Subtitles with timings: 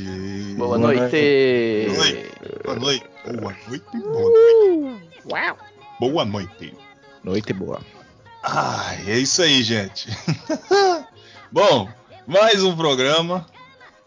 [0.00, 0.54] Noite.
[0.56, 1.86] Boa noite.
[1.88, 2.30] Boa noite.
[2.64, 3.04] Boa noite.
[3.24, 3.84] Boa noite.
[3.92, 5.04] Boa noite.
[5.30, 5.58] Uau.
[6.00, 6.74] Boa noite.
[7.22, 7.80] Noite boa.
[8.42, 10.08] Ai, é isso aí, gente.
[11.50, 11.88] Bom,
[12.26, 13.46] mais um programa,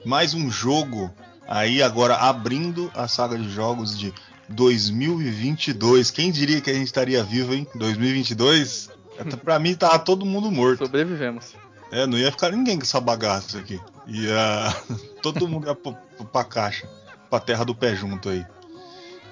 [0.06, 1.12] mais um jogo
[1.48, 4.14] aí agora abrindo a saga de jogos de
[4.50, 6.12] 2022.
[6.12, 7.68] Quem diria que a gente estaria vivo, hein?
[7.76, 8.90] 2022?
[9.44, 10.86] Pra mim tava todo mundo morto.
[10.86, 11.56] Sobrevivemos.
[11.92, 13.80] É, não ia ficar ninguém com essa bagaça aqui.
[14.08, 14.76] Ia.
[15.34, 15.94] Todo mundo pra,
[16.26, 16.88] pra caixa.
[17.30, 18.46] Pra terra do pé junto aí.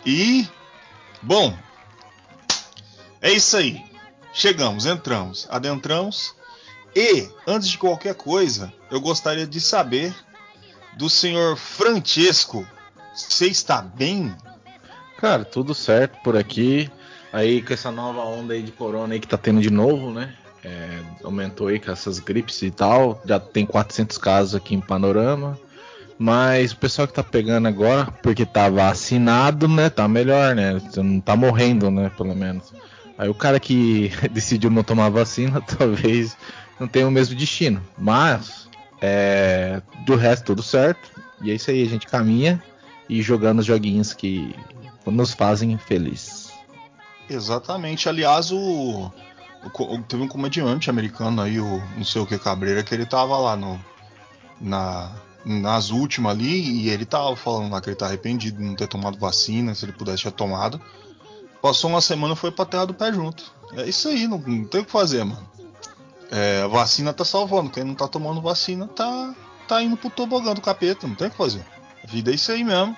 [0.05, 0.47] E.
[1.21, 1.57] Bom.
[3.21, 3.83] É isso aí.
[4.33, 6.35] Chegamos, entramos, adentramos.
[6.93, 10.13] E, antes de qualquer coisa, eu gostaria de saber
[10.97, 12.67] do senhor Francesco.
[13.13, 14.35] Você está bem?
[15.17, 16.89] Cara, tudo certo por aqui.
[17.31, 20.35] Aí com essa nova onda aí de corona aí que tá tendo de novo, né?
[20.63, 23.21] É, aumentou aí com essas gripes e tal.
[23.25, 25.59] Já tem 400 casos aqui em Panorama.
[26.17, 29.89] Mas o pessoal que tá pegando agora, porque tá vacinado, né?
[29.89, 30.81] Tá melhor, né?
[30.97, 32.09] Não tá morrendo, né?
[32.15, 32.73] Pelo menos.
[33.17, 36.37] Aí o cara que decidiu não tomar vacina, talvez
[36.79, 37.81] não tenha o mesmo destino.
[37.97, 38.69] Mas,
[39.01, 41.11] é, do resto, tudo certo.
[41.41, 42.63] E é isso aí, a gente caminha
[43.09, 44.55] e jogando os joguinhos que
[45.05, 46.51] nos fazem feliz.
[47.29, 48.07] Exatamente.
[48.07, 49.11] Aliás, o,
[49.63, 53.37] o- teve um comediante americano aí, o não sei o que Cabreira, que ele tava
[53.37, 53.79] lá no
[54.61, 55.11] na
[55.45, 58.87] nas últimas ali e ele tava falando lá que ele tá arrependido de não ter
[58.87, 60.81] tomado vacina, se ele pudesse ter tomado.
[61.61, 63.51] Passou uma semana foi pra terra do pé junto.
[63.73, 65.47] É isso aí, não, não tem o que fazer, mano.
[66.31, 69.33] É, a vacina tá salvando, quem não tá tomando vacina tá
[69.67, 71.65] tá indo pro tobogã do capeta, não tem o que fazer.
[72.03, 72.95] A vida é isso aí mesmo.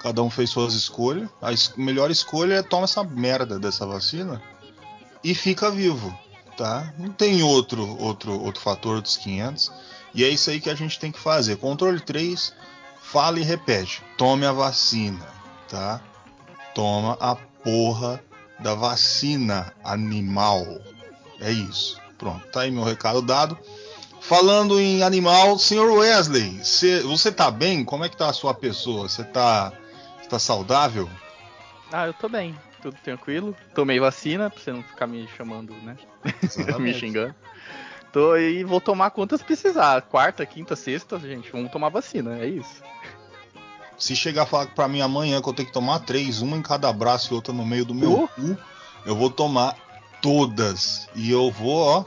[0.00, 1.28] Cada um fez suas escolhas.
[1.40, 4.40] A es- melhor escolha é toma essa merda dessa vacina
[5.24, 6.16] e fica vivo,
[6.56, 6.92] tá?
[6.98, 9.72] Não tem outro outro outro fator dos 500.
[10.18, 11.58] E é isso aí que a gente tem que fazer.
[11.58, 12.52] Controle 3,
[13.00, 14.02] fala e repete.
[14.16, 15.24] Tome a vacina,
[15.68, 16.00] tá?
[16.74, 18.20] Toma a porra
[18.58, 20.66] da vacina animal.
[21.40, 22.00] É isso.
[22.18, 23.56] Pronto, tá aí meu recado dado.
[24.20, 27.84] Falando em animal, senhor Wesley, cê- você tá bem?
[27.84, 29.08] Como é que tá a sua pessoa?
[29.08, 29.72] Você tá,
[30.28, 31.08] tá saudável?
[31.92, 32.58] Ah, eu tô bem.
[32.82, 33.56] Tudo tranquilo.
[33.72, 35.96] Tomei vacina, pra você não ficar me chamando, né?
[36.80, 37.36] me xingando.
[38.18, 40.02] Tô e vou tomar quantas precisar.
[40.02, 42.82] Quarta, quinta, sexta, gente, vamos tomar vacina, é isso.
[43.96, 46.62] Se chegar a falar pra mim amanhã que eu tenho que tomar três, uma em
[46.62, 48.28] cada braço e outra no meio do meu Uh.
[48.28, 48.58] cu,
[49.06, 49.76] eu vou tomar
[50.20, 51.08] todas.
[51.14, 52.04] E eu vou, ó,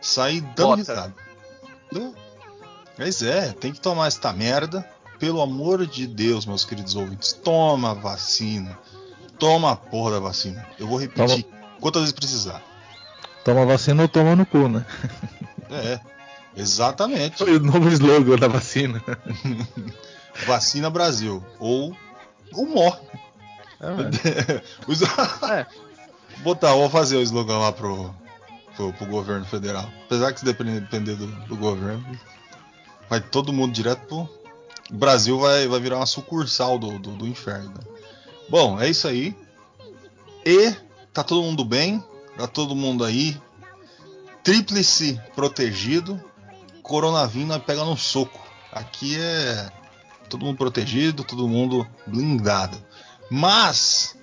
[0.00, 0.76] sair dando Bota.
[0.76, 1.14] risada.
[1.96, 2.10] É.
[2.96, 4.88] Mas é, tem que tomar esta merda.
[5.18, 8.78] Pelo amor de Deus, meus queridos ouvintes, toma a vacina.
[9.40, 10.64] Toma a porra da vacina.
[10.78, 11.44] Eu vou repetir
[11.80, 12.62] quantas vezes precisar.
[13.44, 14.86] Toma vacina ou toma no cu, né?
[15.70, 16.00] É,
[16.56, 17.38] exatamente.
[17.38, 19.02] Foi o novo slogan da vacina.
[20.46, 21.44] Vacina Brasil.
[21.58, 21.96] Ou,
[22.52, 23.00] ou morre.
[24.86, 25.02] Os-
[25.50, 25.66] É.
[26.38, 28.14] Botar, vou fazer o slogan lá pro,
[28.76, 29.88] pro, pro governo federal.
[30.06, 32.04] Apesar que se depender, depender do, do governo,
[33.10, 34.28] vai todo mundo direto pro.
[34.90, 37.74] O Brasil vai, vai virar uma sucursal do, do, do inferno.
[38.48, 39.36] Bom, é isso aí.
[40.46, 40.72] E
[41.12, 42.02] tá todo mundo bem,
[42.36, 43.36] tá todo mundo aí
[44.52, 46.22] tríplice protegido.
[46.82, 48.40] Coronavírus vai pegar no soco.
[48.72, 49.68] Aqui é
[50.30, 52.82] todo mundo protegido, todo mundo blindado.
[53.30, 54.16] Mas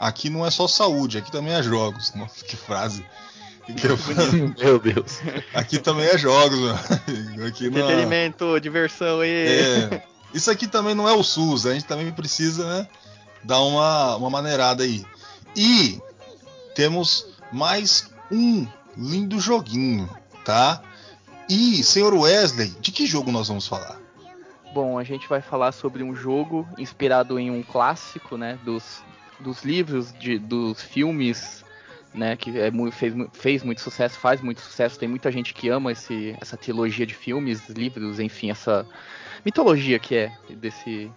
[0.00, 2.12] aqui não é só saúde, aqui também é jogos.
[2.16, 3.04] Nossa, que frase.
[3.66, 3.98] Que eu-
[4.58, 5.18] Meu Deus.
[5.52, 6.78] aqui também é jogos, mano.
[7.46, 9.28] Aqui não é- Entretenimento, diversão e.
[9.28, 10.02] é,
[10.32, 12.88] isso aqui também não é o SUS, a gente também precisa, né,
[13.44, 15.04] dar uma, uma maneirada aí.
[15.54, 16.00] E
[16.74, 20.08] temos mais um lindo joguinho,
[20.44, 20.82] tá?
[21.48, 23.98] E, senhor Wesley, de que jogo nós vamos falar?
[24.72, 28.58] Bom, a gente vai falar sobre um jogo inspirado em um clássico, né?
[28.64, 29.02] Dos,
[29.38, 31.64] dos livros, de, dos filmes,
[32.12, 32.36] né?
[32.36, 34.98] Que é, fez, fez muito sucesso, faz muito sucesso.
[34.98, 38.86] Tem muita gente que ama esse, essa trilogia de filmes, livros, enfim, essa
[39.44, 41.10] mitologia que é desse,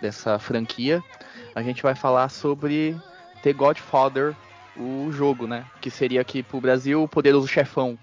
[0.00, 1.02] dessa franquia.
[1.54, 2.96] A gente vai falar sobre
[3.42, 4.34] The Godfather,
[4.78, 5.64] o jogo, né?
[5.80, 7.98] Que seria aqui pro Brasil o Poderoso Chefão.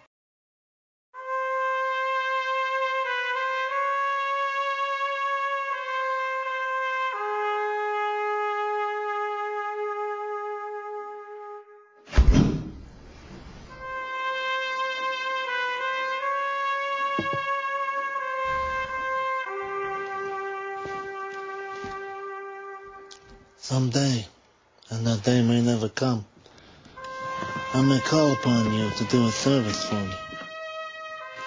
[28.98, 30.16] To do a service for me.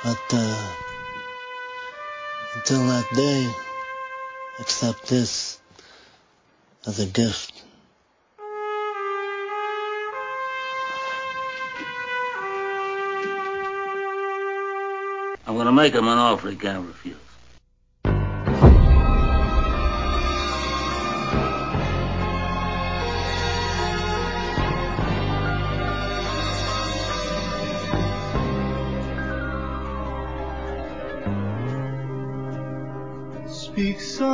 [0.04, 0.74] But, uh,
[2.54, 3.50] until that day,
[4.60, 5.58] accept this
[6.86, 7.64] as a gift.
[15.46, 17.27] I'm gonna make him an offer he can't refuse.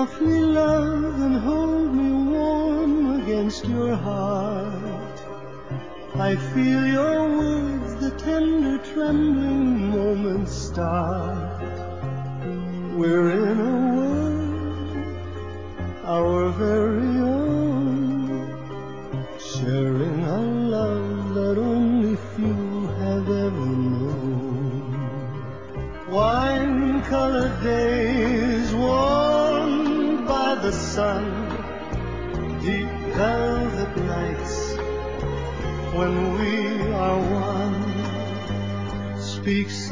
[0.05, 5.19] Softly, love, and hold me warm against your heart.
[6.15, 11.63] I feel your words, the tender trembling moments start.
[12.95, 15.07] We're in a world,
[16.05, 17.24] our very own,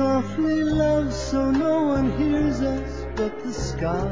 [0.03, 4.09] softly, love, so no one hears us but the sky.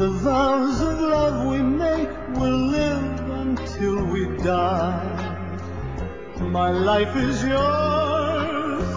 [0.00, 5.00] The vows of love we make will live until we die.
[6.58, 8.90] My life is yours,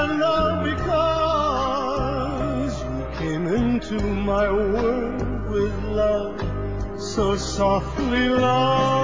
[0.00, 1.54] and all because
[2.88, 3.98] you came into
[4.32, 6.38] my world with love
[6.98, 9.03] so softly, love.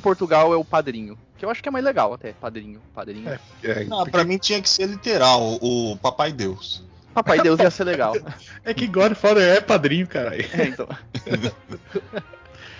[0.00, 1.18] Em Portugal é o padrinho.
[1.36, 2.32] Que eu acho que é mais legal até.
[2.32, 3.28] Padrinho, padrinho.
[3.28, 6.82] É, é, Não, pra mim tinha que ser literal, o Papai Deus.
[7.12, 8.14] Papai Deus ia ser legal.
[8.64, 10.46] é que Godfather é padrinho, caralho.
[10.52, 10.88] É, então.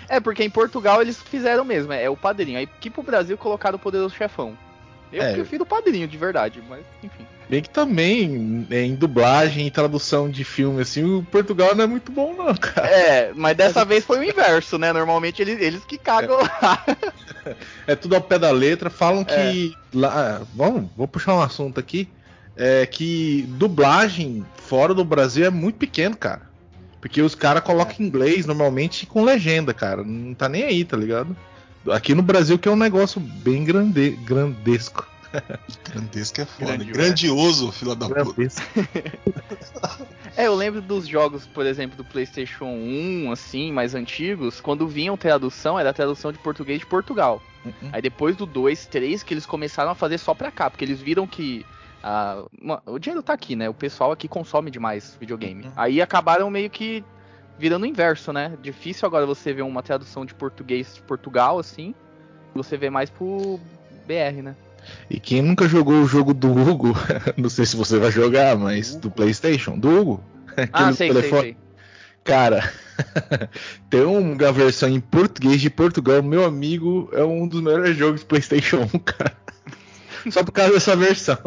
[0.09, 2.57] é, porque em Portugal eles fizeram mesmo, é o padrinho.
[2.57, 4.57] Aí aqui pro Brasil colocaram o poderoso chefão.
[5.11, 5.33] Eu É.
[5.33, 7.25] prefiro o padrinho, de verdade, mas enfim.
[7.51, 11.87] Bem que também, é, em dublagem, em tradução de filme, assim, o Portugal não é
[11.87, 12.87] muito bom, não, cara.
[12.87, 14.93] É, mas dessa vez foi o inverso, né?
[14.93, 16.85] Normalmente eles, eles que cagam lá.
[17.87, 18.89] É tudo ao pé da letra.
[18.89, 19.75] Falam que.
[19.91, 22.07] Lá, vamos, vou puxar um assunto aqui.
[22.55, 26.43] É que dublagem fora do Brasil é muito pequeno, cara.
[27.01, 30.03] Porque os caras colocam inglês normalmente com legenda, cara.
[30.03, 31.35] Não tá nem aí, tá ligado?
[31.89, 35.10] Aqui no Brasil que é um negócio bem grande, grandesco.
[35.91, 36.71] Grandesco é foda.
[36.77, 36.93] Grandioso.
[36.93, 38.23] Grandioso, filha da puta.
[38.23, 38.61] Grandesco.
[40.37, 45.17] É, eu lembro dos jogos, por exemplo, do PlayStation 1, assim, mais antigos, quando vinham
[45.17, 47.41] tradução, era tradução de português de Portugal.
[47.65, 47.89] Uhum.
[47.91, 51.01] Aí depois do 2, 3, que eles começaram a fazer só pra cá, porque eles
[51.01, 51.65] viram que
[52.03, 52.43] ah,
[52.85, 53.69] o dinheiro tá aqui, né?
[53.69, 55.65] O pessoal aqui consome demais videogame.
[55.65, 55.71] Uhum.
[55.75, 57.03] Aí acabaram meio que
[57.59, 58.57] virando o inverso, né?
[58.61, 61.93] Difícil agora você ver uma tradução de português de Portugal, assim.
[62.55, 63.59] Você vê mais pro
[64.07, 64.55] BR, né?
[65.09, 66.93] E quem nunca jogou o jogo do Hugo,
[67.37, 70.23] não sei se você vai jogar, mas do PlayStation, do Hugo.
[70.73, 71.57] Ah, sei, sei, sei.
[72.25, 72.71] Cara,
[73.89, 78.25] tem uma versão em português de Portugal, meu amigo, é um dos melhores jogos de
[78.27, 79.35] PlayStation 1, cara.
[80.29, 81.37] Só por causa dessa versão.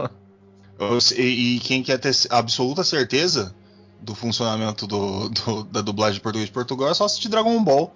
[1.16, 3.54] E, e quem quer ter absoluta certeza
[4.00, 7.94] do funcionamento do, do- da dublagem de português de Portugal é só assistir Dragon Ball.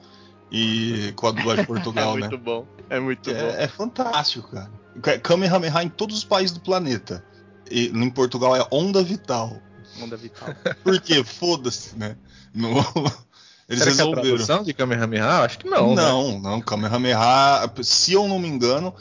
[0.50, 2.20] E com a dublagem de é Portugal, né?
[2.28, 2.66] muito bom.
[2.90, 3.36] É muito bom.
[3.36, 4.70] É, é fantástico, cara.
[5.02, 7.24] Ka- Kamehameha em todos os países do planeta.
[7.70, 9.60] E em Portugal é onda vital.
[10.02, 10.48] Onda vital.
[10.82, 11.22] Por quê?
[11.22, 12.16] Foda-se, né?
[12.54, 12.78] No-
[13.68, 14.22] Eles Será que é a resolveram.
[14.36, 15.26] tradução de Kamehameha?
[15.42, 15.94] Acho que não.
[15.94, 16.00] né?
[16.02, 18.94] Não, não, Kamehameha, se eu não me engano,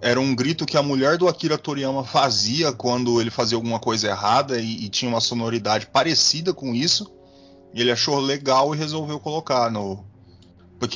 [0.00, 4.06] era um grito que a mulher do Akira Toriyama fazia quando ele fazia alguma coisa
[4.06, 7.12] errada e, e tinha uma sonoridade parecida com isso.
[7.74, 10.04] E ele achou legal e resolveu colocar no.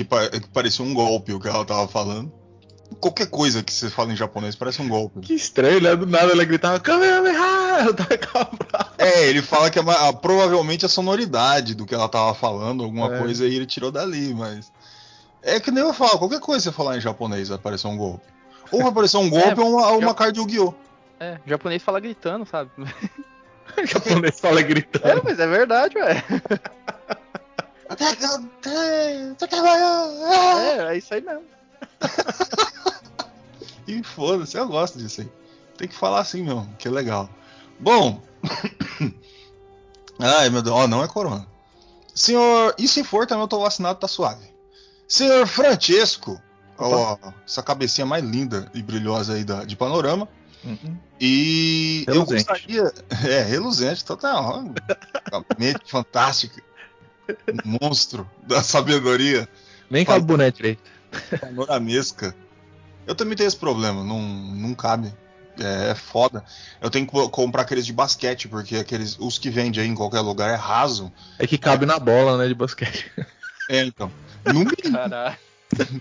[0.04, 2.32] Pa- que parecia um golpe o que ela tava falando.
[3.00, 5.20] Qualquer coisa que você fala em japonês parece um golpe.
[5.20, 5.96] Que estranho, né?
[5.96, 7.76] Do nada ela gritava Kamehameha!
[8.98, 13.14] É, ele fala que é ma- provavelmente a sonoridade do que ela tava falando, alguma
[13.14, 13.18] É.
[13.18, 14.72] coisa, e ele tirou dali, mas.
[15.42, 17.96] É que nem eu falo, qualquer coisa que você falar em japonês vai aparecer um
[17.96, 18.24] golpe.
[18.72, 20.58] Ou vai aparecer um golpe É, ou uma, uma carta de!
[21.20, 22.70] É, o japonês fala gritando, sabe?
[22.78, 25.22] O japonês fala É, gritando.
[25.24, 26.24] mas é verdade, ué.
[30.32, 31.44] É, é isso aí mesmo.
[33.86, 35.28] E foda-se, eu gosto disso aí.
[35.78, 37.30] Tem que falar assim mesmo, que é legal.
[37.78, 38.20] Bom.
[40.18, 41.46] Ai, meu Deus, ó, não é corona.
[42.14, 44.44] Senhor, e se for também eu tô vacinado, tá suave.
[45.06, 46.40] Senhor Francesco,
[46.78, 47.16] ó,
[47.46, 50.28] essa cabecinha mais linda e brilhosa aí da, de panorama.
[50.64, 50.98] Uhum.
[51.20, 52.40] E Reluzente.
[52.40, 52.92] eu gostaria.
[53.30, 54.64] É, reluzente, total.
[55.58, 56.60] Mente fantástica.
[57.64, 59.48] Monstro da sabedoria
[59.90, 60.82] Nem com a boneca direito.
[61.40, 62.34] panoramesca.
[63.06, 65.12] Eu também tenho esse problema, não, não cabe.
[65.58, 66.44] É, é foda.
[66.80, 69.94] Eu tenho que co- comprar aqueles de basquete, porque aqueles, os que vende aí em
[69.94, 71.10] qualquer lugar é raso.
[71.38, 73.10] É que cabe na bola, né, de basquete.
[73.68, 74.10] É, então.
[74.44, 75.36] No mínimo, Caralho.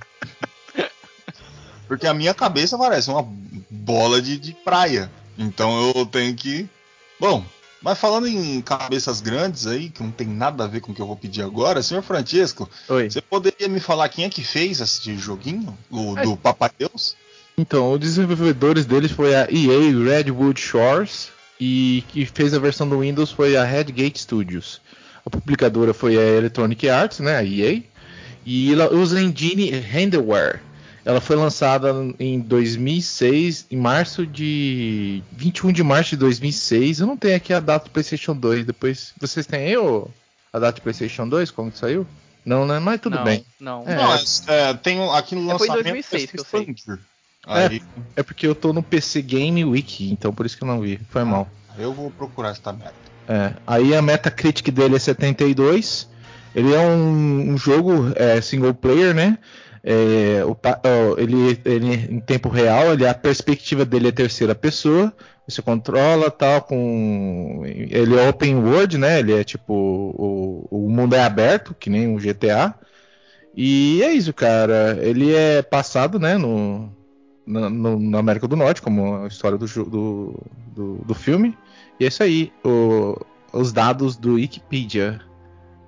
[1.87, 3.23] porque a minha cabeça parece uma
[3.69, 5.09] bola de, de praia.
[5.37, 6.67] Então eu tenho que.
[7.19, 7.45] Bom,
[7.85, 10.99] mas falando em cabeças grandes aí, que não tem nada a ver com o que
[10.99, 13.11] eu vou pedir agora, senhor Francesco, Oi.
[13.11, 15.77] você poderia me falar quem é que fez esse joguinho?
[15.91, 17.15] O do Papai Deus?
[17.55, 23.01] Então, os desenvolvedores deles foi a EA Redwood Shores e que fez a versão do
[23.01, 24.81] Windows foi a Redgate Studios.
[25.23, 27.83] A publicadora foi a Electronic Arts, né, a EA,
[28.43, 30.59] e ela usa engine Renderware.
[31.05, 36.99] Ela foi lançada em 2006, em março de 21 de março de 2006.
[36.99, 38.65] Eu não tenho aqui a data do PlayStation 2.
[38.65, 40.07] Depois vocês têm aí ô,
[40.51, 42.07] a data do PlayStation 2 como que saiu?
[42.43, 42.79] Não, né?
[42.79, 43.45] Mas tudo não, bem.
[43.59, 43.95] Não, É.
[43.95, 44.13] Não,
[44.47, 45.83] é, tem um- aqui no É, foi em lançamento.
[45.83, 46.61] 2006 que eu sei.
[46.61, 46.99] Expander.
[47.47, 47.81] Aí
[48.15, 50.99] É porque eu tô no PC Game Wiki, então por isso que eu não vi.
[51.11, 51.47] Foi mal.
[51.77, 52.93] eu vou procurar essa merda.
[53.27, 56.09] É, aí a Metacritic dele é 72.
[56.55, 59.37] Ele é um, um jogo é, single player, né?
[59.87, 60.57] É, o
[61.19, 65.13] ele, ele em tempo real, ele, a perspectiva dele é terceira pessoa.
[65.47, 67.61] Você controla tal com.
[67.65, 69.19] Ele é open world, né?
[69.19, 69.73] Ele é tipo.
[69.75, 72.73] O, o mundo é aberto, que nem o GTA.
[73.55, 74.97] E é isso, cara.
[75.01, 76.35] Ele é passado, né?
[76.35, 76.91] No,
[77.45, 81.55] na, no- na América do Norte, como a história do, do, do, do filme.
[81.99, 82.51] E é isso aí.
[82.63, 83.15] o-
[83.53, 85.21] os dados do Wikipedia.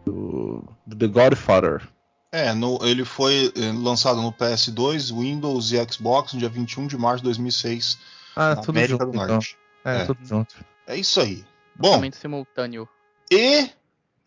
[0.05, 1.81] Do, do The Godfather.
[2.31, 6.97] É, no- ele foi eh, lançado no PS2, Windows e Xbox no dia 21 de
[6.97, 7.97] março de 2006,
[8.35, 9.05] Ah, na tudo América junto.
[9.11, 9.27] do então.
[9.35, 9.57] Norte.
[9.85, 10.05] É, É.
[10.05, 10.55] tudo junto.
[10.85, 11.45] É isso aí.
[11.75, 12.87] Bom, simultâneo.
[13.31, 13.69] e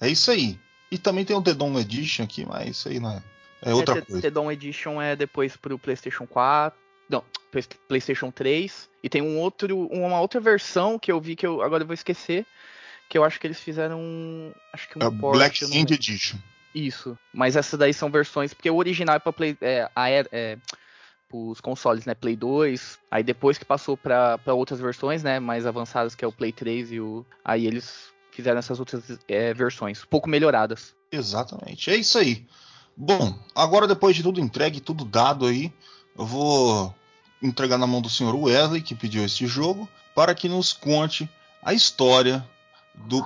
[0.01, 0.59] é isso aí.
[0.91, 3.23] E também tem o The Dawn Edition aqui, mas isso aí não é,
[3.63, 4.23] é outra é, The- coisa.
[4.23, 6.79] The Dawn Edition é depois pro PlayStation 4.
[7.09, 8.89] Não, Play- PlayStation 3.
[9.03, 11.95] E tem um outro, uma outra versão que eu vi que eu agora eu vou
[11.95, 12.47] esquecer.
[13.09, 13.99] Que eu acho que eles fizeram.
[14.01, 15.93] um- Acho que um É port, Black End.
[15.93, 16.39] Edition.
[16.75, 17.19] Isso.
[17.33, 18.55] Mas essas daí são versões.
[18.55, 19.57] Porque o original é pra Play.
[19.61, 20.59] É, a, é, é,
[21.29, 22.15] pros consoles, né?
[22.15, 22.99] Play 2.
[23.11, 25.39] Aí depois que passou pra outras versões, né?
[25.39, 27.25] Mais avançadas, que é o Play 3 e o.
[27.45, 30.05] Aí eles fizeram essas outras é, versões.
[30.05, 30.95] Pouco melhoradas.
[31.11, 31.91] Exatamente.
[31.91, 32.47] É isso aí.
[32.97, 35.73] Bom, agora depois de tudo entregue, tudo dado aí,
[36.17, 36.95] eu vou
[37.43, 41.29] entregar na mão do senhor Wesley, que pediu este jogo, para que nos conte
[41.63, 42.47] a história
[42.95, 43.25] do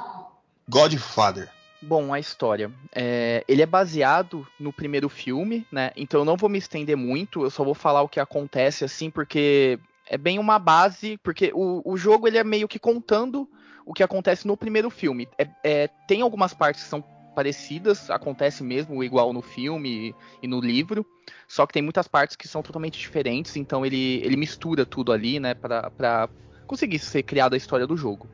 [0.69, 1.51] Godfather.
[1.87, 2.73] Bom, a história.
[2.95, 5.91] É, ele é baseado no primeiro filme, né?
[5.97, 9.11] Então eu não vou me estender muito, eu só vou falar o que acontece assim,
[9.11, 13.47] porque é bem uma base, porque o, o jogo ele é meio que contando
[13.85, 15.29] o que acontece no primeiro filme.
[15.39, 20.61] É- é, tem algumas partes que são parecidas, acontece mesmo igual no filme e no
[20.61, 21.05] livro,
[21.47, 25.39] só que tem muitas partes que são totalmente diferentes, então ele, ele mistura tudo ali,
[25.41, 26.31] né, pra, pra
[26.67, 28.31] conseguir ser criada a história do jogo.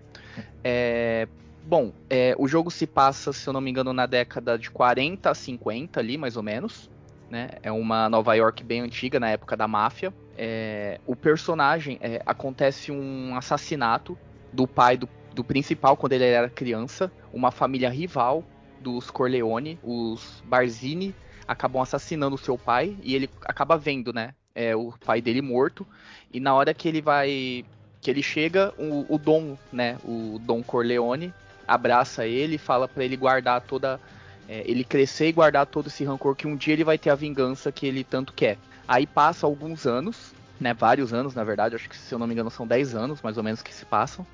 [0.62, 1.26] É,
[1.62, 5.31] Bom, é, o jogo se passa, se eu não me engano, na década de 40
[5.31, 6.90] a 50 ali, mais ou menos.
[7.29, 7.49] Né?
[7.62, 10.12] É uma Nova York bem antiga, na época da máfia.
[10.37, 14.19] é, o personagem é, acontece um assassinato
[14.52, 18.43] do pai do, do principal quando ele era criança, uma família rival
[18.81, 21.14] dos Corleone, os Barzini,
[21.47, 24.35] acabam assassinando o seu pai e ele acaba vendo, né?
[24.55, 25.87] É, o pai dele morto.
[26.33, 27.64] E na hora que ele vai.
[28.00, 29.99] que ele chega, o, o Dom, né?
[30.05, 31.33] O Dom Corleone
[31.71, 34.00] abraça ele fala para ele guardar toda.
[34.49, 37.15] É, ele crescer e guardar todo esse rancor que um dia ele vai ter a
[37.15, 38.59] vingança que ele tanto quer.
[38.89, 40.75] Aí passa alguns anos, né?
[40.75, 43.37] Vários anos, na verdade, acho que se eu não me engano são 10 anos mais
[43.37, 44.27] ou menos que se passam.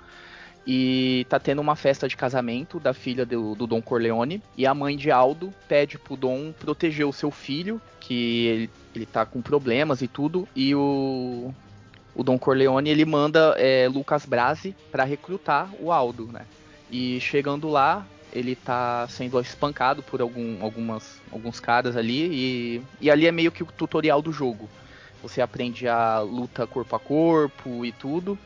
[0.66, 4.43] E tá tendo uma festa de casamento da filha do, do Dom Corleone.
[4.57, 9.07] E a mãe de Aldo pede pro Dom proteger o seu filho, que ele, ele
[9.07, 10.49] tá com problemas e tudo.
[10.57, 11.55] E o,
[12.14, 16.47] o Dom Corleone ele manda é, Lucas Brasi para recrutar o Aldo, né?
[16.90, 22.28] E chegando lá, ele tá sendo espancado por algum, algumas, alguns caras ali.
[22.33, 24.69] E, e ali é meio que o tutorial do jogo.
[25.23, 28.38] Você aprende a luta corpo a corpo e tudo.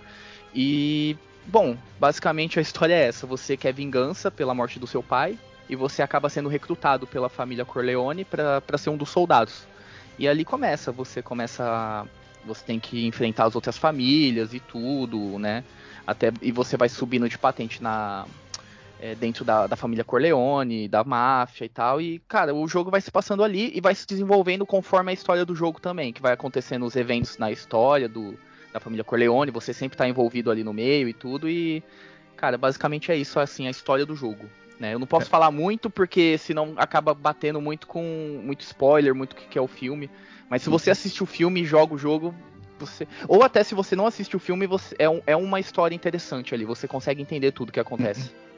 [0.54, 1.16] E
[1.47, 5.75] Bom, basicamente a história é essa: você quer vingança pela morte do seu pai e
[5.75, 9.66] você acaba sendo recrutado pela família Corleone para ser um dos soldados.
[10.18, 12.06] E ali começa, você começa.
[12.44, 15.62] Você tem que enfrentar as outras famílias e tudo, né?
[16.10, 18.26] Até, e você vai subindo de patente na,
[19.00, 22.00] é, dentro da, da, família Corleone, da máfia e tal.
[22.00, 25.44] E, cara, o jogo vai se passando ali e vai se desenvolvendo conforme a história
[25.44, 28.36] do jogo também, que vai acontecendo os eventos na história do,
[28.73, 31.80] da família Corleone, você sempre tá envolvido ali no meio e tudo, e,
[32.36, 34.46] cara, basicamente é isso, assim, a história do jogo.
[34.80, 34.94] Né?
[34.94, 35.30] Eu não posso é.
[35.30, 39.68] falar muito porque senão acaba batendo muito com muito spoiler, muito o que é o
[39.68, 40.10] filme.
[40.49, 40.92] Mas se você uhum.
[40.92, 42.34] assiste o filme e joga o jogo,
[42.80, 43.06] você.
[43.28, 44.95] Ou até se você não assiste o filme, você...
[44.99, 46.64] é, um, é uma história interessante ali.
[46.64, 48.30] Você consegue entender tudo que acontece.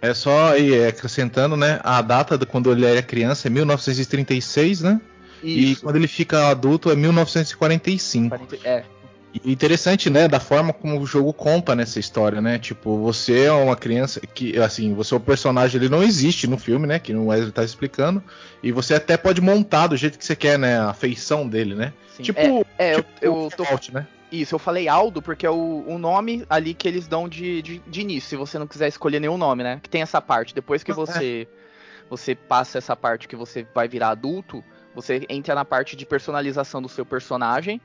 [0.00, 1.80] É só e acrescentando, né?
[1.82, 5.00] A data de quando ele era criança é 1936, né?
[5.42, 5.80] Isso.
[5.80, 8.28] E quando ele fica adulto é 1945.
[8.28, 8.84] 40, é.
[9.34, 12.58] E interessante, né, da forma como o jogo conta nessa história, né?
[12.58, 16.56] Tipo, você é uma criança que, assim, você é o personagem, ele não existe no
[16.56, 16.98] filme, né?
[16.98, 18.22] Que o Wesley tá explicando.
[18.62, 20.78] E você até pode montar do jeito que você quer, né?
[20.78, 21.92] A feição dele, né?
[22.16, 22.22] Sim.
[22.22, 23.64] Tipo, é, é tipo eu, eu tô...
[23.64, 24.06] Fallout, né?
[24.30, 27.78] Isso, eu falei Aldo porque é o, o nome ali que eles dão de, de,
[27.78, 29.80] de, início, se você não quiser escolher nenhum nome, né?
[29.82, 30.54] Que tem essa parte.
[30.54, 32.06] Depois que ah, você, é.
[32.10, 34.62] você passa essa parte que você vai virar adulto,
[34.94, 37.80] você entra na parte de personalização do seu personagem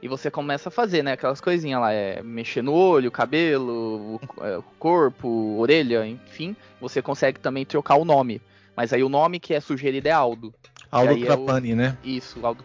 [0.00, 1.12] e você começa a fazer, né?
[1.12, 6.54] Aquelas coisinhas lá, é mexer no olho, cabelo, o, é, corpo, orelha, enfim.
[6.80, 8.40] Você consegue também trocar o nome.
[8.76, 10.54] Mas aí o nome que é sugerido é Aldo.
[10.90, 11.76] Aldo Trapani, é o...
[11.76, 11.98] né?
[12.04, 12.64] Isso, Aldo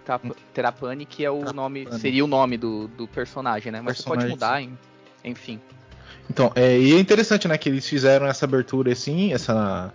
[0.53, 1.55] Trapani, que é o Trapani.
[1.55, 3.81] nome, seria o nome do, do personagem, né?
[3.81, 4.29] Mas personagem.
[4.29, 4.77] você pode mudar,
[5.25, 5.59] enfim.
[6.29, 9.91] Então, é, e é interessante, né, que eles fizeram essa abertura assim, essa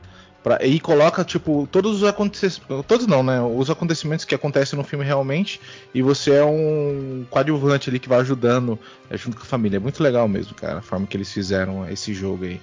[0.48, 2.86] Pra, e coloca, tipo, todos os acontecimentos.
[2.86, 3.38] Todos não, né?
[3.42, 5.60] Os acontecimentos que acontecem no filme realmente.
[5.92, 8.78] E você é um coadjuvante ali que vai ajudando
[9.10, 9.76] é, junto com a família.
[9.76, 12.58] É muito legal mesmo, cara, a forma que eles fizeram esse jogo aí.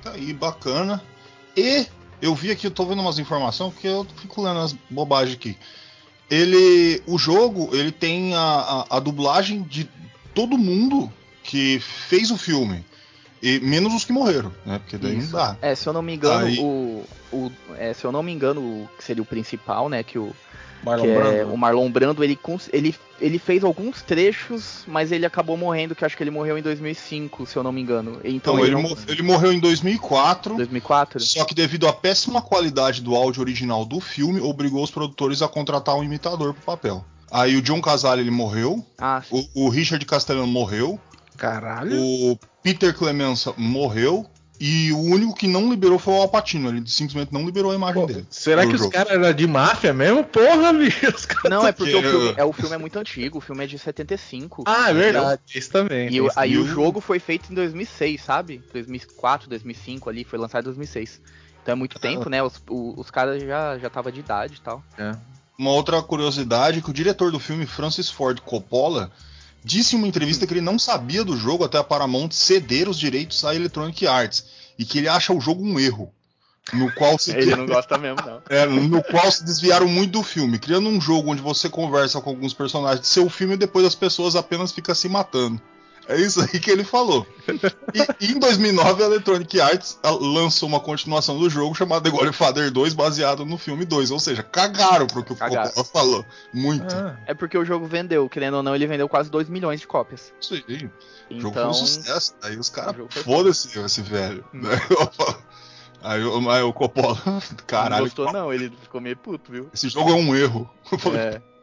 [0.00, 1.02] Tá aí, bacana.
[1.56, 1.88] E
[2.22, 5.58] eu vi aqui, eu tô vendo umas informações, porque eu fico lendo as bobagens aqui.
[6.30, 7.02] Ele.
[7.04, 9.90] O jogo, ele tem a, a, a dublagem de
[10.32, 12.84] todo mundo que fez o filme.
[13.44, 14.78] E menos os que morreram, né?
[14.78, 15.32] Porque daí Isso.
[15.32, 15.56] não dá.
[15.60, 16.58] É, se eu não me engano, Aí...
[16.58, 20.02] o, o é, se eu não me engano, o que seria o principal, né?
[20.02, 20.34] Que o
[20.82, 21.36] Marlon que é Brando.
[21.36, 22.38] É, o Marlon Brando, ele,
[22.72, 26.62] ele, ele fez alguns trechos, mas ele acabou morrendo, que acho que ele morreu em
[26.62, 28.18] 2005, se eu não me engano.
[28.24, 28.96] Então, ele, ele, não...
[29.06, 30.56] ele morreu em 2004.
[30.56, 31.20] 2004.
[31.20, 35.48] Só que devido à péssima qualidade do áudio original do filme, obrigou os produtores a
[35.48, 37.04] contratar um imitador pro papel.
[37.30, 38.82] Aí o John Casale ele morreu.
[38.98, 40.98] Ah, o, o Richard Castellano morreu.
[41.36, 42.00] Caralho.
[42.00, 44.26] O Peter Clemenza morreu.
[44.58, 46.68] E o único que não liberou foi o Alpatino.
[46.68, 48.26] Ele simplesmente não liberou a imagem Pô, dele.
[48.30, 48.84] Será que jogo.
[48.84, 50.24] os caras eram de máfia mesmo?
[50.24, 51.12] Porra, bicho.
[51.50, 53.38] Não, é porque o filme, é, o filme é muito antigo.
[53.38, 54.62] O filme é de 75.
[54.64, 55.42] Ah, é verdade.
[55.54, 56.08] Isso também.
[56.08, 58.62] E aí o jogo foi feito em 2006, sabe?
[58.72, 60.24] 2004, 2005 ali.
[60.24, 61.20] Foi lançado em 2006.
[61.62, 62.00] Então é muito ah.
[62.00, 62.42] tempo, né?
[62.42, 64.82] Os, os, os caras já já tava de idade e tal.
[64.96, 65.14] É.
[65.58, 69.10] Uma outra curiosidade é que o diretor do filme, Francis Ford Coppola,
[69.64, 72.98] disse em uma entrevista que ele não sabia do jogo até a Paramount ceder os
[72.98, 74.44] direitos à Electronic Arts
[74.78, 76.12] e que ele acha o jogo um erro.
[76.72, 78.42] No qual se ele não gosta mesmo, não.
[78.48, 82.30] É, no qual se desviaram muito do filme, criando um jogo onde você conversa com
[82.30, 85.60] alguns personagens de seu filme e depois as pessoas apenas ficam se matando.
[86.06, 87.26] É isso aí que ele falou.
[87.94, 92.70] E, e em 2009 a Electronic Arts lançou uma continuação do jogo chamada The Godfather
[92.70, 95.36] 2 baseado no filme 2, ou seja, cagaram pro que o.
[95.36, 96.24] Coppola falou.
[96.52, 96.94] Muito.
[96.94, 97.16] Ah.
[97.26, 100.32] É porque o jogo vendeu, querendo ou não, ele vendeu quase 2 milhões de cópias.
[100.40, 100.62] Sim.
[100.68, 100.90] Então,
[101.30, 102.34] o jogo foi um sucesso.
[102.42, 104.44] Aí os caras, foda-se esse velho.
[104.52, 104.70] Né?
[106.02, 109.70] Aí, o- aí o Coppola, Não caralho, gostou não, ele ficou meio puto, viu?
[109.72, 110.68] esse jogo é um erro.
[110.92, 111.42] Eu falei, É.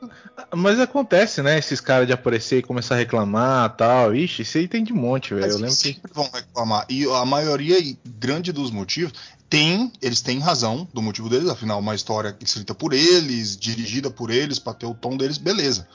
[0.55, 1.57] Mas acontece, né?
[1.57, 4.15] Esses caras de aparecer e começar a reclamar e tal.
[4.15, 5.45] Ixi, isso aí tem de monte, velho.
[5.45, 5.93] Eu lembro eles que.
[5.93, 6.85] sempre vão reclamar.
[6.89, 7.77] E a maioria
[8.19, 9.13] grande dos motivos
[9.49, 14.29] tem, eles têm razão do motivo deles, afinal, uma história escrita por eles, dirigida por
[14.31, 15.87] eles, pra ter o tom deles, beleza.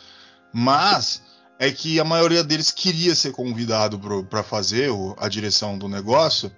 [0.53, 1.23] Mas
[1.59, 6.53] é que a maioria deles queria ser convidado pra fazer o- a direção do negócio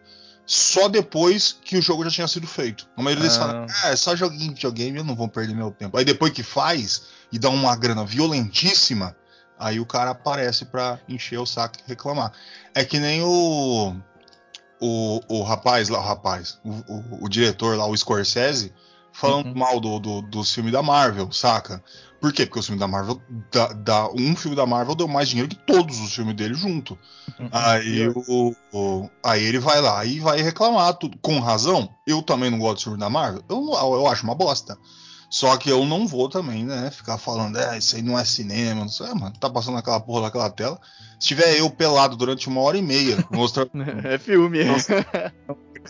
[0.50, 2.88] só depois que o jogo já tinha sido feito.
[2.96, 3.40] A maioria deles Ah.
[3.46, 5.96] fala, ah, é só joguinho de videogame, eu não vou perder meu tempo.
[5.98, 9.14] Aí depois que faz e dá uma grana violentíssima,
[9.58, 12.32] aí o cara aparece pra encher o saco e reclamar.
[12.74, 13.94] É que nem o.
[14.80, 18.72] O, o rapaz lá, o rapaz, o, o- o diretor lá, o Scorsese,
[19.12, 19.54] falando Uhum.
[19.58, 21.82] mal do, do, dos filmes da Marvel, saca?
[22.20, 22.44] Por quê?
[22.46, 23.20] Porque o filme da Marvel,
[23.52, 26.98] dá, dá- um filme da Marvel deu mais dinheiro que todos os filmes dele junto.
[27.52, 31.16] Aí, o, o- aí ele vai lá e vai reclamar tudo.
[31.22, 33.42] Com razão, eu também não gosto do filme da Marvel.
[33.48, 34.76] Eu, eu acho uma bosta.
[35.30, 36.90] Só que eu não vou também, né?
[36.90, 40.00] Ficar falando, é, isso aí não é cinema, não sei, é, mano, tá passando aquela
[40.00, 40.80] porra daquela tela.
[41.20, 43.70] Se tiver eu pelado durante uma hora e meia, mostrando
[44.04, 44.58] É filme.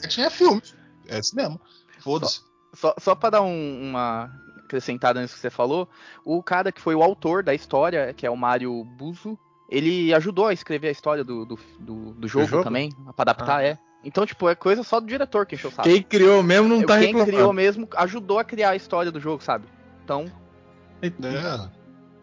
[0.08, 0.60] tinha filme,
[1.06, 1.58] é cinema.
[2.00, 2.40] Foda-se.
[2.74, 4.30] Só, só pra dar um- uma
[4.68, 5.88] acrescentada nisso que você falou,
[6.24, 10.46] o cara que foi o autor da história, que é o Mário Buzo, ele ajudou
[10.46, 12.64] a escrever a história do, do, do, do jogo, jogo?
[12.64, 13.62] também, pra adaptar, Ah.
[13.64, 13.78] é.
[14.04, 15.88] Então, tipo, é coisa só do diretor que encheu o saco.
[15.88, 17.32] Quem criou mesmo não Eu- tá Quem reclamando.
[17.32, 19.66] criou mesmo ajudou a criar a história do jogo, sabe?
[20.04, 20.26] Então,
[21.02, 21.77] É.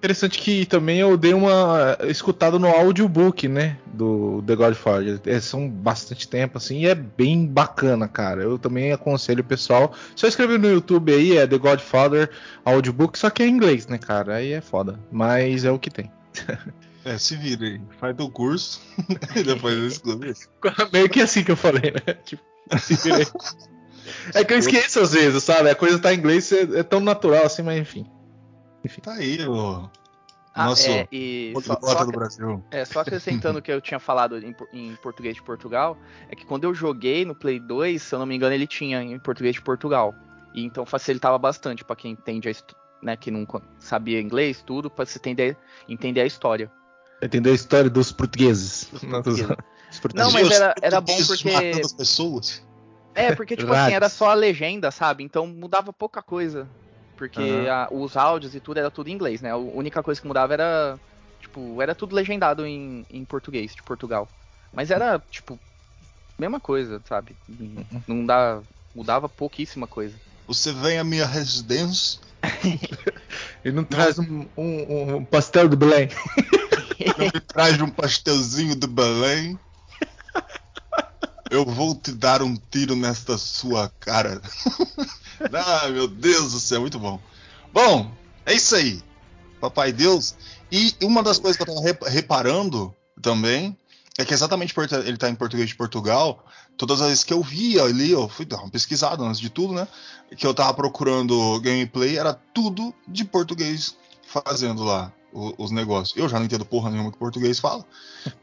[0.06, 3.76] Interessante que também eu dei uma escutada no audiobook, né?
[3.88, 5.20] Do The Godfather.
[5.26, 8.44] É, são bastante tempo, assim, e é bem bacana, cara.
[8.44, 9.96] Eu também aconselho o pessoal.
[10.15, 12.30] Só escrever no YouTube aí, é The Godfather
[12.63, 14.36] Audiobook, só que é em inglês, né, cara?
[14.36, 15.00] Aí é foda.
[15.12, 16.12] Mas é o que tem.
[17.04, 17.82] É, se vira aí.
[18.00, 18.82] Faz teu curso
[19.36, 20.20] e depois eu escuto.
[20.94, 22.13] Meio que assim que eu falei, né?
[22.24, 22.44] Tipo,
[22.80, 23.26] se vira aí.
[24.36, 25.68] É que eu esqueço às vezes, sabe?
[25.68, 28.06] A coisa tá em inglês, é, é tão natural assim, mas enfim.
[29.02, 29.89] Tá aí, o
[30.54, 32.63] ah, nosso é, e só, do Brasil.
[32.71, 35.98] é, só acrescentando o que eu tinha falado em, em português de Portugal,
[36.30, 39.04] é que quando eu joguei no Play 2, se eu não me engano, ele tinha
[39.04, 40.15] em português de Portugal.
[40.54, 42.54] E então facilitava bastante pra quem entende a
[43.04, 43.45] né, que não
[43.78, 45.58] sabia inglês, tudo, pra você entender,
[45.89, 46.71] entender a história.
[47.21, 48.88] Entendeu a história dos portugueses?
[48.91, 49.48] Dos Não, portugueses.
[49.48, 50.34] dos portugueses.
[50.34, 52.65] Não, mas era- era bom porque- pessoas.
[53.13, 55.24] É, porque, tipo assim, era só a legenda, sabe?
[55.24, 56.67] Então mudava pouca coisa.
[57.15, 57.69] Porque Aham.
[57.69, 59.51] a- os áudios e tudo era tudo em inglês, né?
[59.51, 60.99] A única coisa que mudava era.
[61.39, 64.28] Tipo, era tudo legendado em, em português, de Portugal.
[64.73, 65.60] Mas era, tipo,
[66.39, 67.36] mesma coisa, sabe?
[67.47, 68.62] Não- Não dá.
[68.93, 70.19] Mudava pouquíssima coisa.
[70.47, 72.19] Você vem à minha residência,
[73.63, 76.08] Ele não traz um, um- um pastel do Belém.
[77.17, 79.60] não me traz um pastelzinho de Belém.
[81.49, 84.41] Eu vou te dar um tiro nesta sua cara.
[85.53, 87.19] ah, meu Deus do céu, muito bom.
[87.71, 88.12] Bom,
[88.45, 89.03] é isso aí.
[89.62, 90.36] Papai Deus.
[90.71, 93.77] E uma das coisas que eu tava rep- reparando também
[94.17, 96.45] é que exatamente por ele tá em português de Portugal,
[96.77, 99.73] todas as vezes que eu via ali, eu fui dar uma pesquisada antes de tudo,
[99.73, 99.88] né?
[100.38, 105.12] Que eu tava procurando gameplay, era tudo de português fazendo lá
[105.58, 106.17] os negócios.
[106.17, 107.84] Eu já não entendo porra nenhuma que português fala,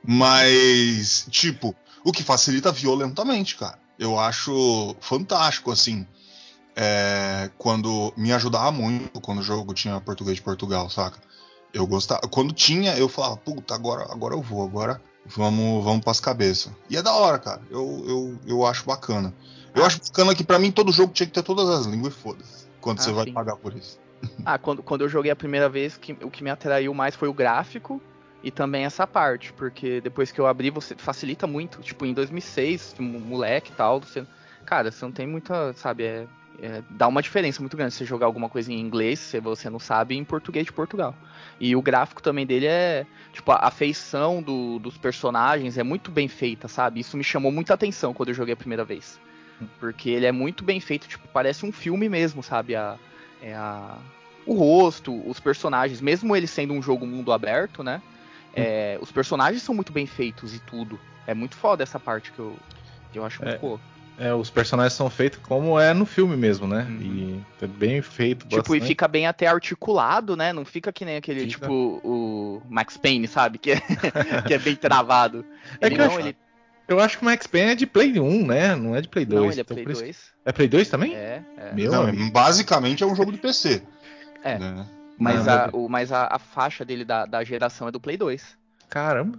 [0.05, 1.74] mas, tipo,
[2.05, 3.78] o que facilita violentamente, cara.
[3.98, 6.07] Eu acho fantástico, assim.
[6.74, 11.18] é, quando me ajudava muito quando o jogo tinha português de Portugal, saca?
[11.72, 12.22] Eu gostava.
[12.28, 16.72] Quando tinha, eu falava, puta, agora, agora eu vou, agora vamos, vamos pras cabeças.
[16.88, 17.61] E é da hora, cara.
[17.70, 19.35] Eu, eu, eu acho bacana.
[19.74, 19.87] Eu Ah.
[19.87, 22.66] acho bacana que pra mim todo jogo tinha que ter todas as línguas e foda-se.
[22.81, 23.33] Quando Ah, você vai sim.
[23.35, 23.98] pagar por isso.
[24.44, 27.28] Ah, quando, quando eu joguei a primeira vez, que, o que me atraiu mais foi
[27.28, 28.04] o gráfico
[28.42, 31.80] e também essa parte, porque depois que eu abri, você facilita muito.
[31.80, 34.26] Tipo, em 2006, mo- moleque e tal, você,
[34.64, 38.26] cara, você não tem muita, sabe, é, é- dá uma diferença muito grande você jogar
[38.26, 41.16] alguma coisa em inglês, se você não sabe, em português de Portugal.
[41.61, 46.26] E o gráfico também dele é, tipo, a feição do- dos personagens é muito bem
[46.28, 46.98] feita, sabe?
[47.00, 49.20] Isso me chamou muita atenção quando eu joguei a primeira vez.
[49.78, 52.74] Porque ele é muito bem feito, tipo, parece um filme mesmo, sabe?
[52.76, 52.98] A,
[53.42, 53.96] é a,
[54.46, 58.00] o rosto, os personagens, mesmo ele sendo um jogo mundo aberto, né?
[58.55, 61.00] é, os personagens são muito bem feitos e tudo.
[61.26, 62.55] É muito foda essa parte que eu,
[63.11, 63.59] que eu acho muito É.
[63.59, 63.81] boa.
[64.18, 66.87] É, os personagens são feitos como é no filme mesmo, né?
[66.87, 67.00] Uhum.
[67.00, 68.42] E é bem feito.
[68.46, 68.87] Tipo, e bastante.
[68.87, 70.52] fica bem até articulado, né?
[70.52, 71.61] Não fica que nem aquele, Fica.
[71.61, 71.72] tipo,
[72.05, 73.57] o Max Payne, sabe?
[73.57, 73.81] Que é,
[74.46, 75.42] que é bem travado.
[75.81, 76.37] É ele que eu não, acho- ele,
[76.92, 78.74] Eu acho que o Max Payne é de Play 1, né?
[78.76, 79.40] Não é de Play 2.
[79.42, 80.33] não, ele é então Play por isso- 2.
[80.44, 81.14] É Play 2 também?
[81.14, 81.72] É, é.
[81.74, 82.31] Meu Não, amigo.
[82.33, 83.83] basicamente é um jogo de PC.
[84.44, 84.59] É.
[84.59, 84.87] né?
[85.18, 88.16] Mas, Não, a, o, mas a, a faixa dele da, da geração é do Play
[88.16, 88.57] 2.
[88.88, 89.38] Caramba.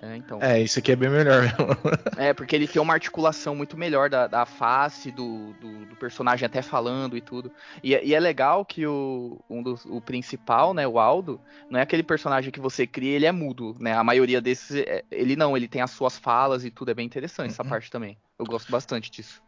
[0.00, 0.38] É, então.
[0.42, 1.56] É, isso aqui é bem melhor mesmo.
[2.18, 6.44] É, porque ele tem uma articulação muito melhor da, da face do, do, do personagem
[6.44, 7.50] até falando e tudo.
[7.82, 11.40] E, é- e é legal que o, um dos, o principal, né, o Aldo,
[11.70, 13.94] não é aquele personagem que você cria, ele é mudo, né?
[13.94, 17.06] A maioria desses, é- ele não, ele tem as suas falas e tudo, é bem
[17.06, 18.18] interessante essa parte também.
[18.38, 19.40] Eu gosto bastante disso.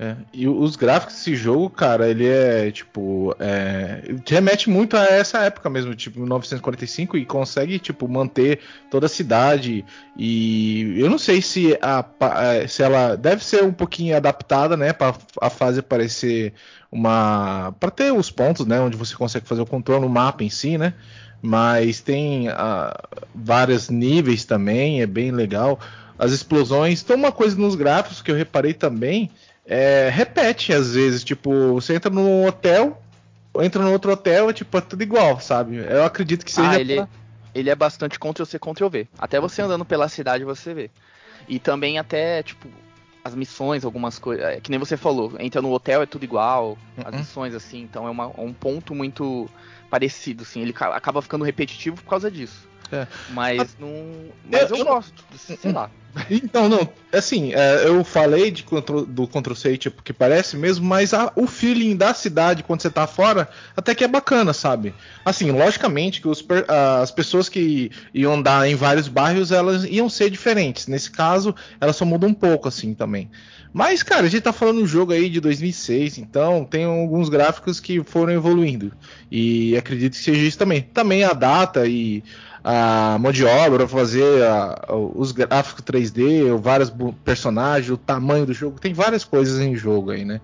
[0.00, 3.34] É, E os gráficos desse jogo, cara, ele é tipo.
[3.40, 9.06] É, te remete muito a essa época mesmo, tipo 1945, e consegue, tipo, manter toda
[9.06, 9.84] a cidade.
[10.16, 12.04] E eu não sei se a
[12.40, 16.52] é, se ela deve ser um pouquinho adaptada, né, para a fase parecer
[16.92, 17.74] uma.
[17.80, 20.78] para ter os pontos, né, onde você consegue fazer o controle no mapa em si,
[20.78, 20.94] né.
[21.42, 22.96] Mas tem ah,
[23.34, 25.80] vários níveis também, é bem legal.
[26.16, 27.02] As explosões.
[27.02, 29.30] Então, uma coisa nos gráficos que eu reparei também
[29.68, 31.22] é, repete às vezes.
[31.22, 33.00] Tipo, você entra num hotel,
[33.60, 35.76] entra no outro hotel, é tipo, é tudo igual, sabe?
[35.76, 36.70] Eu acredito que seja.
[36.70, 37.08] Ah, ele, pra-
[37.54, 39.06] ele é bastante Ctrl-C, Ctrl-V.
[39.18, 40.90] Até você andando pela cidade você vê.
[41.46, 42.66] E também até, tipo,
[43.24, 44.44] as missões, algumas coisas.
[44.44, 46.78] é, Que nem você falou, entra no hotel, é tudo igual.
[47.04, 47.18] As Uhum.
[47.20, 49.48] missões, assim, então é uma- um ponto muito
[49.90, 50.60] parecido, assim.
[50.62, 52.66] Ele ca- acaba ficando repetitivo por causa disso.
[52.92, 53.06] É.
[53.30, 53.92] Mas não.
[54.50, 55.24] Mas eu- eu, eu- gosto,
[55.60, 55.90] sei lá.
[56.30, 60.84] Então, não, assim, é, eu falei de control- do Ctrl C, tipo, que parece mesmo,
[60.84, 64.94] mas a- o feeling da cidade quando você tá fora até que é bacana, sabe?
[65.24, 70.30] Assim, logicamente que os as pessoas que iam andar em vários bairros, elas iam ser
[70.30, 70.86] diferentes.
[70.88, 73.30] Nesse caso, elas só mudam um pouco, assim, também.
[73.70, 77.78] Mas, cara, a gente tá falando um jogo aí de 2006, então tem alguns gráficos
[77.78, 78.90] que foram evoluindo.
[79.30, 80.80] E acredito que seja isso também.
[80.82, 82.24] Também a data e
[82.62, 86.92] a mão de obra, fazer a- os gráficos 3D, vários
[87.24, 90.40] personagens, o tamanho do jogo, tem várias coisas em jogo aí, né?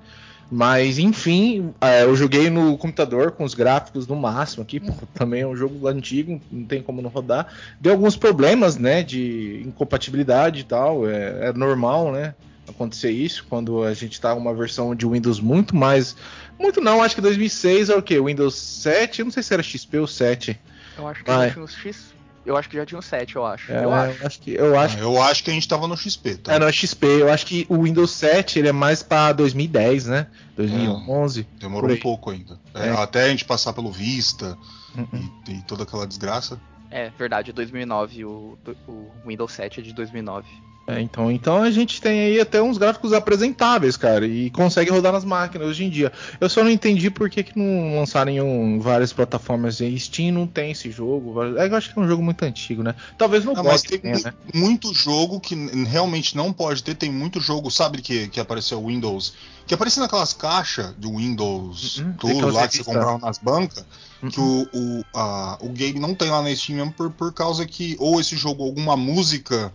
[0.51, 5.41] Mas enfim, é, eu joguei no computador com os gráficos no máximo aqui, pô, também
[5.41, 7.49] é um jogo antigo, não tem como não rodar.
[7.81, 12.35] Deu alguns problemas, né, de incompatibilidade e tal, é, é normal, né?
[12.69, 16.15] Acontecer isso quando a gente tá uma versão de Windows muito mais.
[16.59, 18.21] Muito não, acho que 2006 é o que?
[18.21, 19.19] Windows 7?
[19.21, 20.59] Eu não sei se era XP ou 7.
[20.97, 22.15] Eu acho que já tinha uns X.
[22.47, 23.73] Eu acho que já tinha uns 7, eu acho.
[23.73, 24.27] É, eu acho.
[24.27, 26.53] acho que eu acho Eu acho que a gente tava no XP, tá?
[26.53, 30.27] É, no XP, eu acho que o Windows 7 ele é mais pra 2010, né?
[30.55, 31.49] 2011.
[31.59, 31.99] Demorou por aí.
[31.99, 32.61] um pouco ainda.
[32.75, 32.91] É, É.
[32.91, 34.59] Até a gente passar pelo Vista
[34.95, 35.31] Uhum.
[35.49, 36.61] e, e toda aquela desgraça.
[36.91, 38.25] É, verdade, 2009.
[38.27, 40.47] O, o Windows 7 é de 2009.
[40.87, 45.15] É, então, então a gente tem aí até uns gráficos apresentáveis, cara, e consegue rodar
[45.15, 46.13] nas máquinas hoje em dia.
[46.39, 49.79] Eu só não entendi por que, que não lançaram em várias plataformas.
[49.99, 51.43] Steam não tem esse jogo.
[51.57, 52.95] É, eu acho que é um jogo muito antigo, né?
[53.17, 54.35] Talvez no Ah, mas né?
[54.53, 55.55] muito jogo que
[55.87, 56.95] realmente não pode ter.
[56.95, 59.33] Tem muito jogo, sabe que, que apareceu o Windows?
[59.67, 63.87] Que aparecia naquelas caixas do Windows, Uhum, tem tudo lá que você comprava nas bancas.
[64.29, 64.69] Que Uhum.
[64.73, 67.97] o, o, a- o game não tem lá na Steam mesmo por, por causa que
[67.99, 69.73] ou esse jogo, alguma música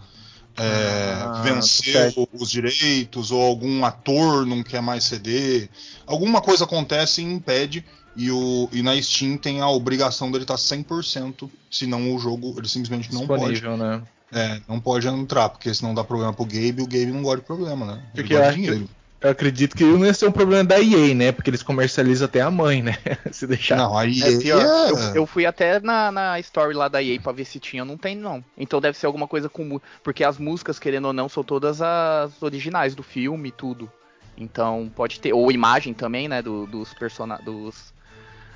[0.58, 2.30] é, Ah, venceu certo.
[2.34, 5.70] os direitos, ou algum ator não quer mais ceder.
[6.06, 7.86] Alguma coisa acontece e impede.
[8.16, 12.68] E, o, e na Steam tem a obrigação dele estar 100%, senão o jogo ele
[12.68, 13.62] simplesmente não pode.
[13.62, 14.02] né?
[14.32, 17.40] É, não pode entrar, porque senão dá problema pro Gabe e o Gabe não gosta
[17.40, 17.94] de problema, né?
[18.14, 18.90] Ele Porque eu acho dinheiro.
[19.22, 21.32] Eu acredito que não ia ser um problema da EA, né?
[21.34, 22.98] Porque eles comercializam até a mãe, né?
[23.34, 23.76] Se deixar.
[23.76, 24.62] Não, aí É pior.
[24.62, 27.84] é- Eu, eu fui até na, na story lá da EA pra ver se tinha,
[27.84, 28.42] não tem não.
[28.58, 29.80] Então deve ser alguma coisa com.
[30.02, 33.92] Porque as músicas, querendo ou não, são todas as originais do filme e tudo.
[34.38, 35.34] Então pode ter.
[35.34, 36.42] Ou imagem também, né?
[36.42, 37.94] do- dos, persona, dos,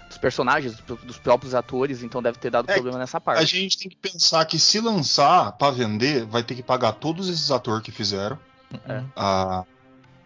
[0.08, 2.04] dos personagens, dos, próprios atores.
[2.04, 3.46] Então deve ter dado É, problema nessa A parte.
[3.46, 7.52] gente tem que pensar que se lançar pra vender, vai ter que pagar todos esses
[7.52, 8.40] atores que fizeram.
[8.88, 9.04] É.
[9.14, 9.66] A,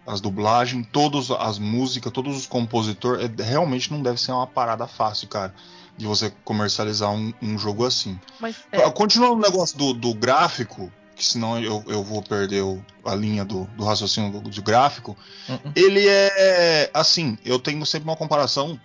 [0.08, 3.30] as dublagens, todas as músicas, todos os compositores.
[3.38, 5.54] É, realmente não deve ser uma parada fácil, cara.
[5.98, 8.20] De você comercializar um, um jogo assim.
[8.39, 12.82] Mas é, Continuando no negócio do, do gráfico, que senão eu, eu vou perder o-
[13.04, 15.17] a linha do, do raciocínio do, do gráfico.
[15.50, 15.72] Uhum.
[15.76, 18.80] Ele é assim, eu tenho sempre uma comparação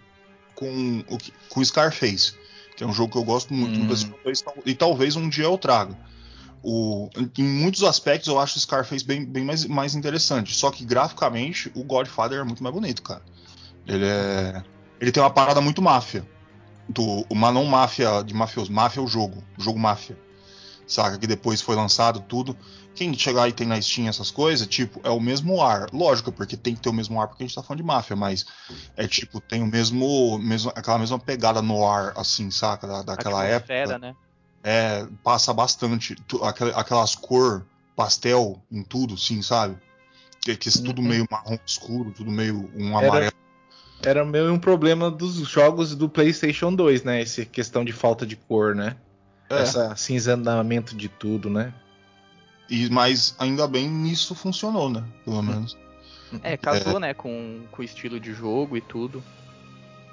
[0.55, 2.33] com o que- com Scarface,
[2.77, 3.83] que é um jogo que eu gosto muito Hum.
[3.83, 5.97] no PlayStation 2, tal- e talvez um dia eu traga.
[6.63, 10.55] O, em muitos aspectos eu acho o Scarface bem, bem mais, mais interessante.
[10.55, 13.23] Só que graficamente o Godfather é muito mais bonito, cara.
[13.87, 14.63] Ele é.
[15.01, 16.27] Ele tem uma parada muito máfia.
[16.89, 19.43] Do, uma não máfia de mafioso, máfia é o jogo.
[19.59, 20.17] O jogo máfia.
[20.87, 21.19] Saca?
[21.19, 22.57] Que depois foi lançado tudo.
[22.95, 25.89] Quem chegar e tem na Steam essas coisas, tipo, é o mesmo ar.
[25.93, 28.15] Lógico, porque tem que ter o mesmo ar porque a gente tá falando de máfia,
[28.15, 28.45] mas
[28.97, 30.39] é tipo, tem o mesmo.
[30.39, 32.87] mesmo aquela mesma pegada no ar, assim, saca?
[32.87, 33.73] Da, daquela época.
[33.73, 34.15] atmosfera, né?
[34.63, 36.15] É, passa bastante.
[36.29, 39.77] Tu- aquela- aquelas cor pastel em tudo, sim, sabe?
[40.41, 41.09] Que, que tudo Uhum.
[41.09, 43.33] meio marrom escuro, tudo meio um Era- amarelo.
[44.05, 47.23] Era meio um problema dos jogos do PlayStation 2, né?
[47.23, 48.97] Essa questão de falta de cor, né?
[49.49, 49.63] É.
[49.63, 51.73] Esse cinzenamento de tudo, né?
[52.69, 55.05] E, mas ainda bem nisso funcionou, né?
[55.25, 55.77] Pelo menos.
[56.43, 59.23] É, casou, né, com, com o estilo de jogo e tudo.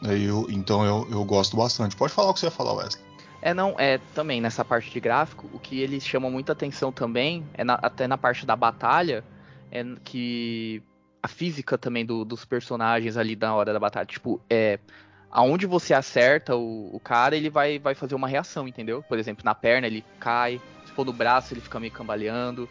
[0.03, 1.95] Aí eu, então eu, eu gosto bastante.
[1.95, 3.03] Pode falar o que você ia falar, Wesley.
[3.41, 7.45] É, não, é também nessa parte de gráfico, o que eles chamam muita atenção também,
[7.53, 9.23] é na- até na parte da batalha,
[9.71, 10.81] é que
[11.23, 14.79] a física também do- dos personagens ali na hora da batalha, tipo, é
[15.31, 19.03] aonde você acerta o, o cara, ele vai, vai fazer uma reação, entendeu?
[19.03, 22.67] Por exemplo, na perna ele cai, se for no braço ele fica meio cambaleando,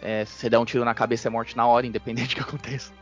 [0.00, 2.42] é, se você der um tiro na cabeça é morte na hora, independente do que
[2.42, 2.92] aconteça.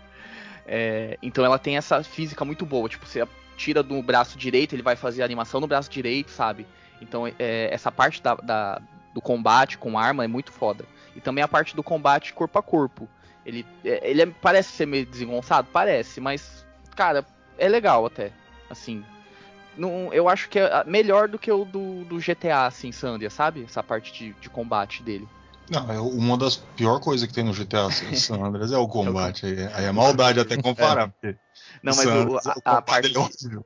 [0.66, 3.26] É, então ela tem essa física muito boa, tipo, você
[3.56, 6.66] tira do braço direito, ele vai fazer a animação no braço direito, sabe?
[7.00, 8.80] Então é, essa parte da, da-
[9.12, 10.84] do combate com arma é muito foda.
[11.14, 13.08] E também a parte do combate corpo a corpo.
[13.44, 15.68] Ele, é, ele é- parece ser meio desengonçado?
[15.72, 16.64] Parece, mas,
[16.94, 17.24] cara,
[17.58, 18.30] é legal até.
[18.68, 19.04] Assim.
[19.76, 23.64] Não, eu acho que é melhor do que o do, do GTA, assim, Sandia, sabe?
[23.64, 25.28] Essa parte de, de combate dele.
[25.70, 29.46] Não, é uma das piores coisas que tem no GTA San Andreas é o combate.
[29.46, 31.08] Aí é, aí é maldade até comparar.
[31.08, 31.36] Porque
[31.82, 33.14] Não, mas o- a, a parte.
[33.14, 33.64] é horrível.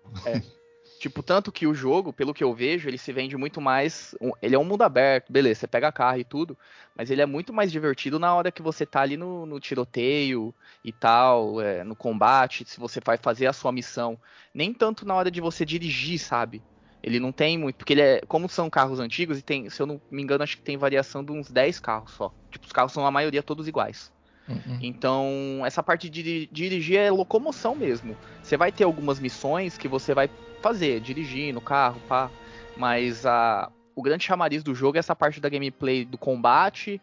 [0.99, 4.15] Tipo, tanto que o jogo, pelo que eu vejo, ele se vende muito mais.
[4.43, 6.59] ele é um mundo aberto, beleza, você pega carro e tudo,
[6.95, 10.55] mas ele é muito mais divertido na hora que você tá ali no, no tiroteio
[10.85, 14.19] e tal, é, no combate, se você vai fazer a sua missão.
[14.53, 16.63] Nem tanto na hora de você dirigir, sabe?
[17.03, 18.21] Ele não tem muito, porque ele é.
[18.29, 21.25] Como são carros antigos, e tem, se eu não me engano, acho que tem variação
[21.25, 22.33] de uns 10 carros só.
[22.51, 24.13] Tipo, os carros são a maioria todos iguais.
[24.49, 24.79] Uhum.
[24.83, 28.17] Então, essa parte de diri- dirigir é locomoção mesmo.
[28.43, 30.29] Você vai ter algumas missões que você vai
[30.61, 32.31] fazer, dirigir no carro, pá.
[32.77, 37.01] Mas a, o grande chamariz do jogo é essa parte da gameplay do combate,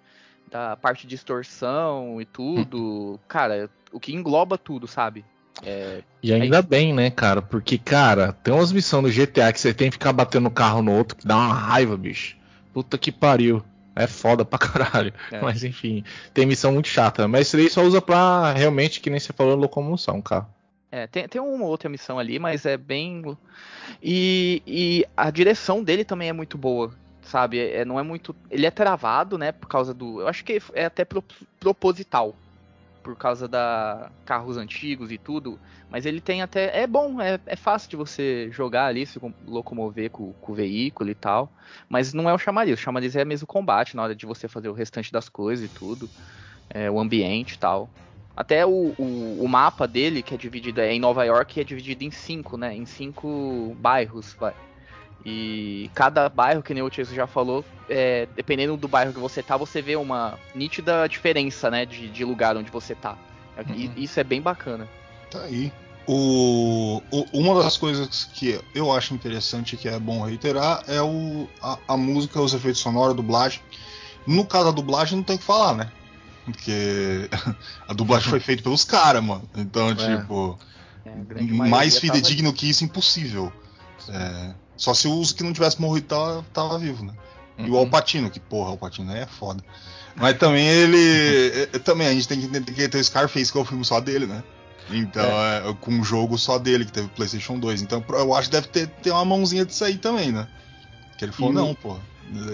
[0.52, 3.20] da parte de extorsão e tudo.
[3.28, 5.26] Cara, o que engloba tudo, sabe?
[5.66, 7.42] É, E ainda bem, né, cara?
[7.42, 10.82] Porque, cara, tem umas missões no GTA que você tem que ficar batendo o carro
[10.82, 12.36] no outro que dá uma raiva, bicho.
[12.74, 13.64] Puta que pariu.
[13.96, 15.12] É foda pra caralho.
[15.32, 15.42] É.
[15.42, 17.28] Mas enfim, tem missão muito chata.
[17.28, 20.48] Mas isso daí só usa pra realmente, que nem você falou, locomoção, cara.
[20.92, 23.38] É, tem, tem uma outra missão ali, mas é bem.
[24.02, 26.94] E, e a direção dele também é muito boa,
[27.24, 27.60] sabe?
[27.60, 28.36] É, não é muito.
[28.50, 29.52] Ele é travado, né?
[29.52, 30.22] Por causa do.
[30.22, 31.24] Eu acho que é até pro-
[31.60, 32.36] proposital.
[33.08, 35.58] Por causa da carros antigos e tudo.
[35.90, 36.78] Mas ele tem até.
[36.78, 40.56] É bom, é, é fácil de você jogar ali, se com- locomover com, com o
[40.56, 41.50] veículo e tal.
[41.88, 42.78] Mas não é o chamariz.
[42.78, 45.64] O chamariz é mesmo o combate na hora de você fazer o restante das coisas
[45.64, 46.10] e tudo.
[46.70, 47.90] É, o ambiente e tal.
[48.36, 52.04] Até o, o, o mapa dele, que é dividido é em Nova York, é dividido
[52.04, 52.76] em cinco, né?
[52.76, 54.36] Em cinco bairros.
[55.30, 59.44] E cada bairro, que nem o Tieso já falou, é, dependendo do bairro que você
[59.44, 61.86] tá, você vê uma nítida diferença, né?
[61.86, 63.18] De, de lugar onde você tá.
[63.76, 63.94] E Uhum.
[63.98, 64.88] isso é bem bacana.
[65.30, 65.70] Tá aí.
[66.08, 71.02] O, o- uma das coisas que eu acho interessante e que é bom reiterar é
[71.02, 73.60] o, a, a música, os efeitos sonoros, a dublagem.
[74.26, 75.92] No caso da dublagem não tem o que falar, né?
[76.46, 77.30] Porque
[77.86, 79.44] a dublagem foi feita pelos caras, mano.
[79.58, 80.58] Então, tipo,
[81.06, 83.52] É, grande maioria mais tava fidedigno que isso, impossível.
[84.08, 87.14] É, só se os que não tivesse morrido tava, tava vivo, né?
[87.58, 87.80] E o Uhum.
[87.80, 89.64] Alpatino, que porra, o Alpatino é foda.
[90.16, 91.68] Mas também ele.
[91.74, 93.84] é, também a gente tem que entender que tem o Scarface, que é o filme
[93.84, 94.44] só dele, né?
[94.90, 95.76] Então, é.
[95.82, 97.82] com um jogo só dele, que teve o PlayStation 2.
[97.82, 100.48] Então, eu acho que deve ter, ter uma mãozinha disso aí também, né?
[101.18, 102.00] Que ele falou, E não, porra.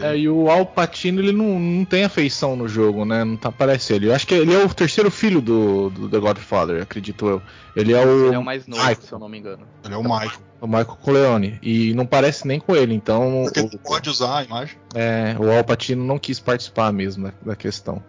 [0.04, 3.24] É, e o Al Pacino, ele não, não tem afeição no jogo, né?
[3.24, 4.04] Não tá aparecendo.
[4.04, 7.42] Eu acho que ele é o terceiro filho do, do The Godfather, acredito eu.
[7.76, 9.02] Ele é o, Ele é o mais novo, Michael.
[9.02, 9.66] se eu não me engano.
[9.84, 10.32] Ele é o Michael.
[10.62, 11.60] o Michael Corleone.
[11.64, 14.78] E não parece nem com ele, então Porque o, ele pode usar a imagem.
[14.94, 18.04] é, o Al Pacino não quis participar mesmo da, da questão.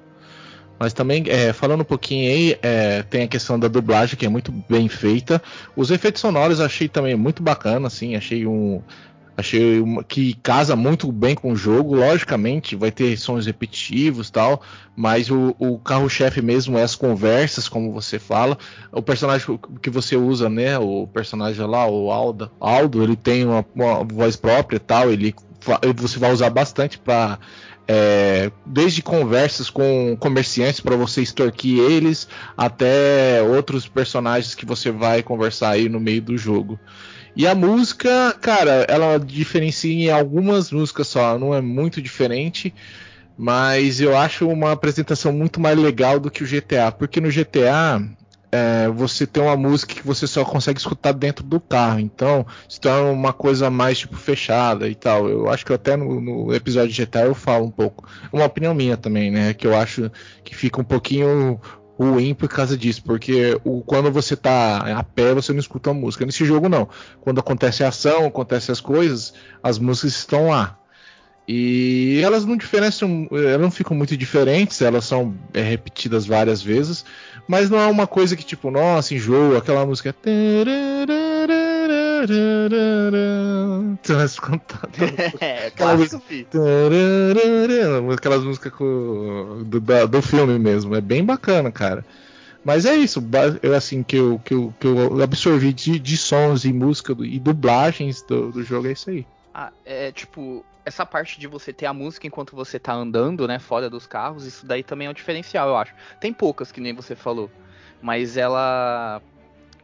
[0.79, 4.29] Mas também, é, falando um pouquinho aí, é, tem a questão da dublagem, que é
[4.29, 5.41] muito bem feita.
[5.75, 8.83] Os efeitos sonoros eu achei também muito bacana, assim, achei um.
[9.37, 14.63] Achei uma- que casa muito bem com o jogo, logicamente, vai ter sons repetitivos tal,
[14.95, 18.57] mas o, o carro-chefe mesmo é as conversas, como você fala.
[18.93, 20.79] O personagem que você usa, né?
[20.79, 25.35] O personagem lá, o Aldo, Aldo ele tem uma, uma voz própria tal, ele
[25.97, 27.39] você vai usar bastante para
[27.87, 35.23] é, desde conversas com comerciantes para você extorquir eles, até outros personagens que você vai
[35.23, 36.79] conversar aí no meio do jogo.
[37.37, 42.73] E a música, cara, ela diferencia em algumas músicas só, não é muito diferente,
[43.37, 48.01] mas eu acho uma apresentação muito mais legal do que o GTA, porque no GTA
[48.53, 52.81] é, você tem uma música que você só consegue escutar dentro do carro, então se
[52.81, 55.29] torna uma coisa mais tipo fechada e tal.
[55.29, 58.73] Eu acho que até no, no episódio de GTA eu falo um pouco, uma opinião
[58.73, 60.09] minha também, né, que eu acho
[60.45, 61.61] que fica um pouquinho
[61.99, 65.95] ruim por causa disso, porque o, quando você tá a pé você não escuta a
[65.95, 66.27] música.
[66.27, 66.89] Nesse jogo não.
[67.21, 70.79] Quando acontece a ação, acontece as coisas, as músicas estão lá.
[71.47, 77.05] E elas não diferenciam, elas não ficam muito diferentes, elas são é, repetidas várias vezes,
[77.47, 80.15] mas não é uma coisa que tipo, nossa, enjoa, aquela música.
[80.25, 81.24] É,
[85.67, 86.47] Aquela clássico, fi.
[88.15, 90.95] Aquelas músicas com- do, do filme mesmo.
[90.95, 92.05] É bem bacana, cara.
[92.65, 93.23] Mas é isso,
[93.63, 97.39] eu, assim, que eu, que eu, que eu absorvi de, de sons e música e
[97.39, 99.27] dublagens do, do jogo é isso aí.
[99.53, 103.59] Ah, é tipo, essa parte de você ter a música enquanto você tá andando, né,
[103.59, 105.93] fora dos carros, isso daí também é um diferencial, eu acho.
[106.21, 107.51] Tem poucas, que nem você falou,
[108.01, 109.23] mas ela.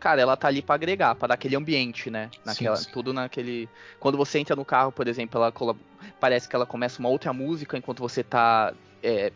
[0.01, 2.31] Cara, ela tá ali pra agregar, pra dar aquele ambiente, né?
[2.45, 2.91] Naquela, sim.
[2.91, 3.69] Tudo naquele.
[4.01, 5.77] Quando você entra no carro, por exemplo, ela
[6.19, 8.73] parece que ela começa uma outra música enquanto você tá.
[9.03, 9.31] é,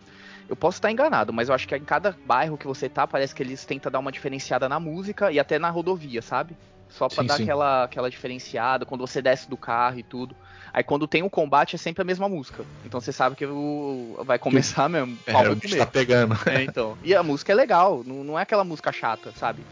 [0.48, 3.34] Eu posso estar enganado, mas eu acho que em cada bairro que você tá, parece
[3.34, 6.56] que eles tentam dar uma diferenciada na música e até na rodovia, sabe?
[6.88, 7.42] Só pra Sim, dar sim.
[7.42, 10.34] Aquela, aquela diferenciada, quando você desce do carro e tudo.
[10.72, 12.64] Aí quando tem um combate é sempre a mesma música.
[12.84, 14.16] Então você sabe que o...
[14.24, 15.18] vai começar mesmo.
[15.26, 16.34] É, o bicho tá pegando.
[16.46, 16.96] É, então.
[17.02, 19.62] E a música é legal, não, não é aquela música chata, sabe?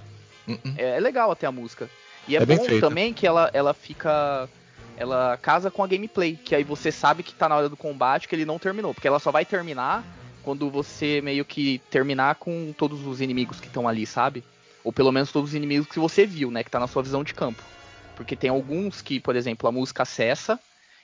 [0.49, 0.75] Uh-uh.
[0.77, 1.89] É, é legal até a música.
[2.27, 4.49] E é, É bom também que ela, ela fica.
[4.97, 8.29] Ela casa com a gameplay, que aí você sabe que tá na hora do combate
[8.29, 8.93] que ele não terminou.
[8.93, 10.05] Porque ela só vai terminar
[10.43, 14.45] quando você meio que terminar com todos os inimigos que estão ali, sabe?
[14.85, 16.63] Ou pelo menos todos os inimigos que você viu, né?
[16.63, 17.63] Que tá na sua visão de campo.
[18.15, 20.61] Porque tem alguns que, por exemplo, a música cessa,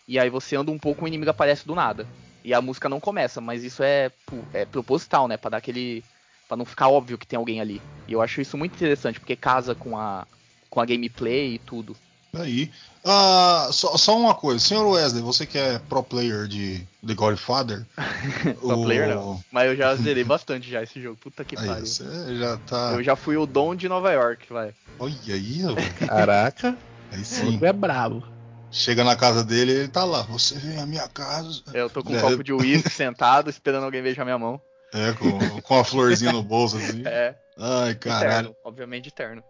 [0.07, 2.07] e aí você anda um pouco e o inimigo aparece do nada.
[2.45, 4.11] E a música não começa, mas isso é,
[4.53, 5.37] é proposital, né?
[5.37, 6.05] Pra dar aquele.
[6.49, 7.81] Pra não ficar óbvio que tem alguém ali.
[8.09, 10.27] E eu acho isso muito interessante, porque casa com a,
[10.71, 11.95] com a gameplay e tudo.
[12.35, 12.71] Aí.
[13.05, 17.87] Ah, só, só uma coisa, senhor Wesley, você que é pro player de The Godfather.
[18.61, 19.43] Pro player não.
[19.53, 21.17] Mas eu já zerei bastante já esse jogo.
[21.17, 21.87] Puta que Aí, pariu.
[21.87, 22.05] você
[22.39, 22.93] já tá.
[22.95, 24.75] Eu já fui o Dom de Nova York, vai.
[24.99, 25.77] Olha aí, velho.
[26.07, 26.77] Caraca,
[27.13, 27.53] Aí o sim.
[27.53, 28.23] jogo é brabo.
[28.71, 30.23] Chega na casa dele ele tá lá.
[30.23, 31.63] Você vem à minha casa.
[31.73, 32.21] Eu tô com um É.
[32.21, 34.61] copo de uísque sentado, esperando alguém beijar minha mão.
[34.93, 37.03] É, com, com a florzinha no bolso assim.
[37.07, 38.49] É, Ai, caralho.
[38.49, 38.57] terno.
[38.65, 39.43] Obviamente terno.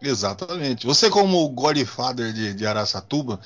[0.00, 0.86] Exatamente.
[0.86, 3.40] Você, como o Godfather de, de Araçatuba,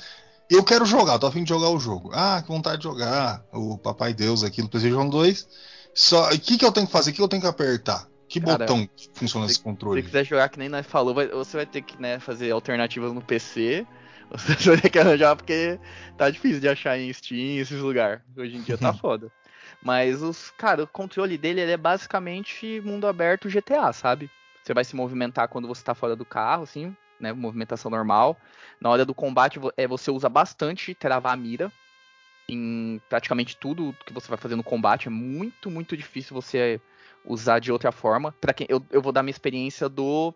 [0.49, 2.09] eu quero jogar, tô a fim de jogar o jogo.
[2.13, 3.45] Ah, que vontade de jogar.
[3.53, 5.47] O Papai Deus aqui no PlayStation 2.
[5.93, 7.11] Só, o que, que eu tenho que fazer?
[7.11, 8.07] O que eu tenho que apertar?
[8.27, 10.01] Que Cara, botão que funciona esse Se controle?
[10.01, 13.13] você quiser jogar que nem nós falou, vai- você vai ter que né, fazer alternativas
[13.13, 13.85] no PC.
[14.31, 15.79] Você vai ter que arranjar porque
[16.17, 18.21] tá difícil de achar em Steam, esses lugares.
[18.35, 19.31] Hoje em dia tá foda.
[19.83, 24.29] Mas os, cara, o controle dele ele é basicamente mundo aberto GTA, sabe?
[24.63, 27.31] Você vai se movimentar quando você tá fora do carro, assim, né?
[27.31, 28.39] Movimentação normal.
[28.81, 31.71] Na hora do combate, é, você usa bastante travar a mira.
[32.49, 35.07] Em praticamente tudo que você vai fazer no combate.
[35.07, 36.81] É muito, muito difícil você
[37.23, 38.31] usar de outra forma.
[38.39, 40.33] Para quem eu, eu vou dar minha experiência do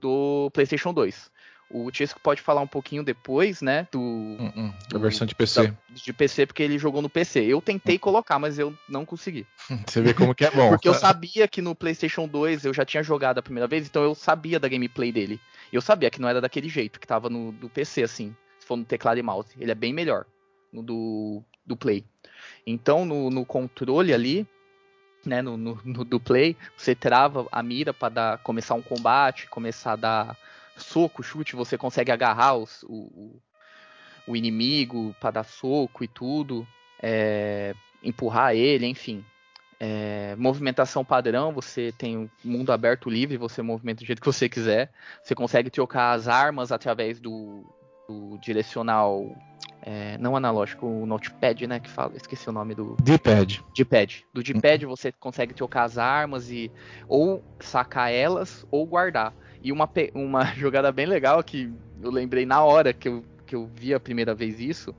[0.00, 1.30] do PlayStation 2.
[1.70, 4.72] O Tisco pode falar um pouquinho depois, né, do Uh-uh.
[4.94, 5.68] A versão de PC.
[5.68, 7.40] da- de PC porque ele jogou no PC.
[7.44, 9.46] Eu tentei colocar, mas eu não consegui.
[9.86, 10.68] Você vê como que é bom.
[10.72, 14.02] Porque eu sabia que no PlayStation 2 eu já tinha jogado a primeira vez, então
[14.02, 15.38] eu sabia da gameplay dele.
[15.70, 18.34] E eu sabia que não era daquele jeito, que tava no do PC, assim.
[18.58, 19.50] Se for no teclado e mouse.
[19.60, 20.24] Ele é bem melhor
[20.72, 22.02] no do, do Play.
[22.66, 24.46] Então, no, no controle ali,
[25.24, 29.46] né, no, no- no do Play, você trava a mira para dar começar um combate,
[29.48, 30.36] começar a dar
[30.78, 33.40] soco, chute, você consegue agarrar os- o,
[34.26, 36.66] o, inimigo para dar soco e tudo,
[37.02, 39.24] é, empurrar ele, enfim.
[39.80, 44.48] É, movimentação padrão, você tem o mundo aberto livre, você movimenta do jeito que você
[44.48, 44.90] quiser.
[45.22, 47.64] Você consegue trocar as armas através do,
[48.08, 49.24] do direcional,
[49.82, 53.62] é, não analógico, o notepad, né, que fala, esqueci o nome do, D-pad.
[53.76, 54.26] D-pad.
[54.34, 56.72] Do D-pad você consegue trocar as armas e
[57.08, 59.32] ou sacar elas ou guardar.
[59.62, 63.68] E uma, uma jogada bem legal que eu lembrei na hora que eu, que eu
[63.74, 64.94] vi a primeira vez isso.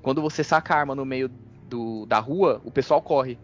[0.00, 1.30] Quando você saca a arma no meio
[1.68, 3.38] do, da rua, o pessoal corre.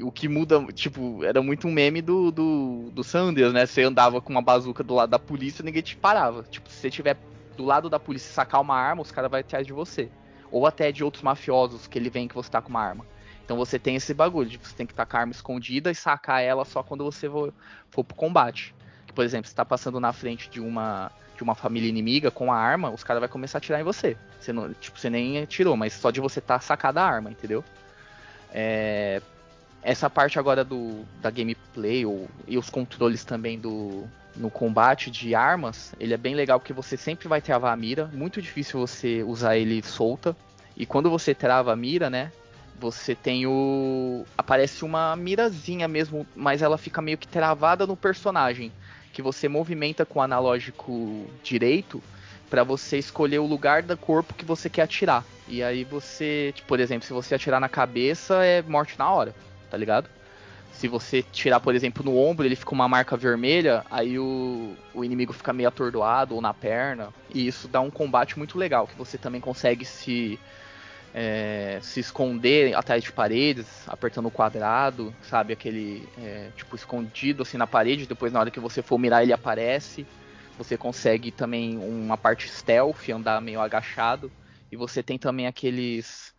[0.00, 3.66] O que muda, tipo, era muito um meme do, do, do Sanders, né?
[3.66, 6.44] Você andava com uma bazuca do lado da polícia ninguém te parava.
[6.44, 7.16] Tipo, se você tiver
[7.56, 10.08] do lado da polícia sacar uma arma, os caras vão atrás de você.
[10.52, 13.04] Ou até de outros mafiosos que ele vem que você tá com uma arma.
[13.44, 15.94] Então você tem esse bagulho de você tem que estar com a arma escondida e
[15.94, 17.52] sacar ela só quando você for,
[17.90, 18.74] for pro combate.
[19.18, 22.56] Por exemplo, você tá passando na frente de uma de uma família inimiga com a
[22.56, 24.16] arma, os caras vão começar a atirar em você.
[24.38, 27.64] Você não, tipo, você nem atirou, mas só de você tá sacada a arma, entendeu?
[28.52, 29.20] É,
[29.82, 34.04] essa parte agora do da gameplay ou, e os controles também do
[34.36, 38.08] no combate de armas, ele é bem legal porque você sempre vai travar a mira,
[38.12, 40.36] muito difícil você usar ele solta.
[40.76, 42.30] E quando você trava a mira, né,
[42.78, 44.24] você tem o.
[44.36, 48.72] Aparece uma mirazinha mesmo, mas ela fica meio que travada no personagem.
[49.12, 52.02] Que você movimenta com o analógico direito,
[52.48, 55.24] para você escolher o lugar do corpo que você quer atirar.
[55.46, 59.34] E aí você, tipo, por exemplo, se você atirar na cabeça, é morte na hora,
[59.70, 60.08] tá ligado?
[60.72, 65.04] Se você tirar, por exemplo, no ombro, ele fica uma marca vermelha, aí o, o
[65.04, 67.08] inimigo fica meio atordoado ou na perna.
[67.34, 70.38] E isso dá um combate muito legal, que você também consegue se
[71.14, 75.52] é, se esconder atrás de paredes, apertando o quadrado, sabe?
[75.52, 79.32] Aquele, é, tipo, escondido assim na parede, depois na hora que você for mirar ele
[79.32, 80.06] aparece.
[80.58, 84.30] Você consegue também uma parte stealth, andar meio agachado.
[84.70, 86.34] E você tem também aqueles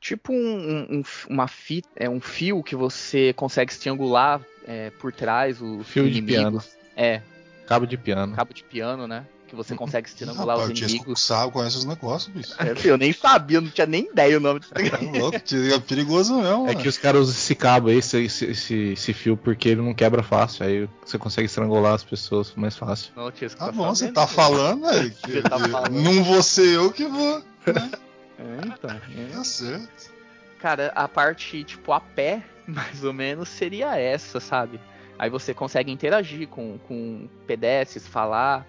[0.00, 5.60] tipo um, um, uma fita, é um fio que você consegue triangular é, por trás
[5.60, 6.66] os Fio de inimigos.
[6.66, 6.88] piano.
[6.96, 7.20] É,
[7.66, 8.34] Cabo de piano.
[8.34, 9.26] cabo de piano, né?
[9.48, 11.22] Que você consegue Rapaz, o os inimigos.
[11.22, 12.54] sabe, conhece os negócios, bicho.
[12.58, 14.60] É, filho, eu nem sabia, não tinha nem ideia o nome.
[14.72, 16.66] É louco, é perigoso mesmo.
[16.66, 16.80] É mano.
[16.80, 19.94] que os caras usam esse cabo aí, esse, esse, esse, esse fio, porque ele não
[19.94, 20.66] quebra fácil.
[20.66, 23.10] Aí você consegue estrangular as pessoas mais fácil.
[23.16, 25.10] Não, tinha Tá bom, você tá falando, velho.
[25.24, 25.90] que- Você tá falando.
[25.92, 27.42] Não vou ser eu que vou.
[28.40, 29.32] É, então, é.
[29.32, 30.12] Tá certo.
[30.60, 34.78] Cara, a parte, tipo, a pé, mais ou menos, seria essa, sabe?
[35.18, 38.64] Aí você consegue interagir com, com pedestres, falar,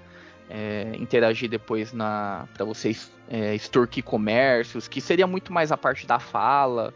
[0.50, 5.78] é, interagir depois na para você es- é, extorquir comércios, que seria muito mais a
[5.78, 6.94] parte da fala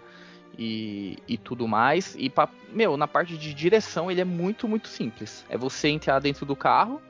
[0.58, 2.16] e, e tudo mais.
[2.18, 5.46] E, pra, meu, na parte de direção ele é muito, muito simples.
[5.50, 7.02] É você entrar dentro do carro,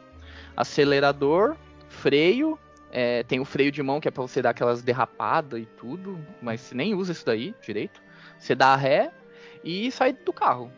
[0.55, 1.55] acelerador,
[1.89, 2.57] freio,
[2.91, 6.19] é, tem o freio de mão que é pra você dar aquelas derrapadas e tudo,
[6.41, 8.01] mas você nem usa isso daí direito.
[8.37, 9.11] Você dá ré
[9.63, 10.71] e sai do carro.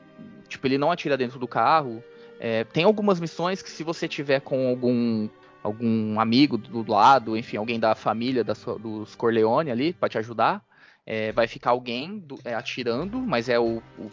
[0.47, 2.03] Tipo, ele não atira dentro do carro.
[2.39, 5.27] É, tem algumas missões que se você tiver com algum
[5.65, 10.17] algum amigo do lado, enfim, alguém da família da sua- dos Corleone ali pra te
[10.19, 10.63] ajudar,
[11.05, 14.11] é, vai ficar alguém do- é, atirando, mas é o, o-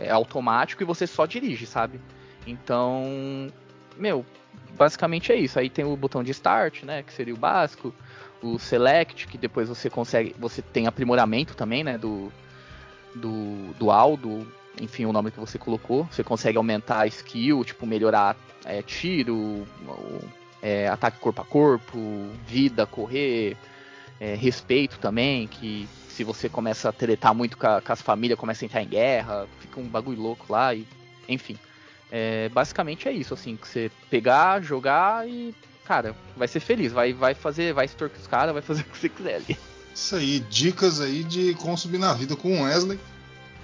[0.00, 2.00] é automático e você só dirige, sabe?
[2.46, 3.48] Então,
[3.96, 4.24] meu,
[4.76, 5.58] basicamente é isso.
[5.58, 7.94] Aí tem o botão de start, né, que seria o básico,
[8.42, 12.32] o select, que depois você consegue, você tem aprimoramento também, né, do
[13.14, 14.46] do, do Aldo,
[14.80, 16.04] enfim, o nome que você colocou.
[16.10, 19.66] Você consegue aumentar a skill, tipo, melhorar é, tiro,
[20.62, 21.98] é, ataque corpo a corpo,
[22.46, 23.56] vida, correr,
[24.20, 28.38] é, respeito também, que se você começa a tretar muito com, a- com as famílias,
[28.38, 30.86] começa a entrar em guerra, fica um bagulho louco lá, e
[31.28, 31.56] enfim.
[32.10, 35.54] É, basicamente é isso, assim, que você pegar, jogar e,
[35.84, 38.98] cara, vai ser feliz, vai, vai fazer, vai extorquir os caras, vai fazer o que
[38.98, 39.56] você quiser ali.
[39.94, 42.98] Isso aí, dicas aí de como subir na vida com o Wesley.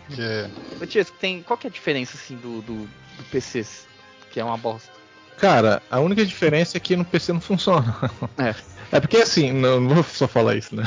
[0.09, 0.87] Que é.
[0.87, 3.65] Tiesco, tem, qual que é a diferença, assim, do, do, do PC,
[4.31, 4.93] que é uma bosta?
[5.39, 7.97] Cara, a única diferença é que no PC não funciona.
[8.39, 8.55] É.
[8.93, 10.85] É porque assim, não, não vou só falar isso, né?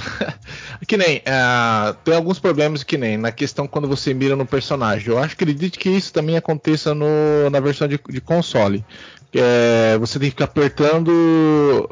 [0.88, 5.10] que nem, ah, tem alguns problemas que nem na questão quando você mira no personagem.
[5.10, 8.86] Eu acho que acredito que isso também aconteça no, na versão de, de console.
[9.34, 11.90] É, você tem que ficar apertando.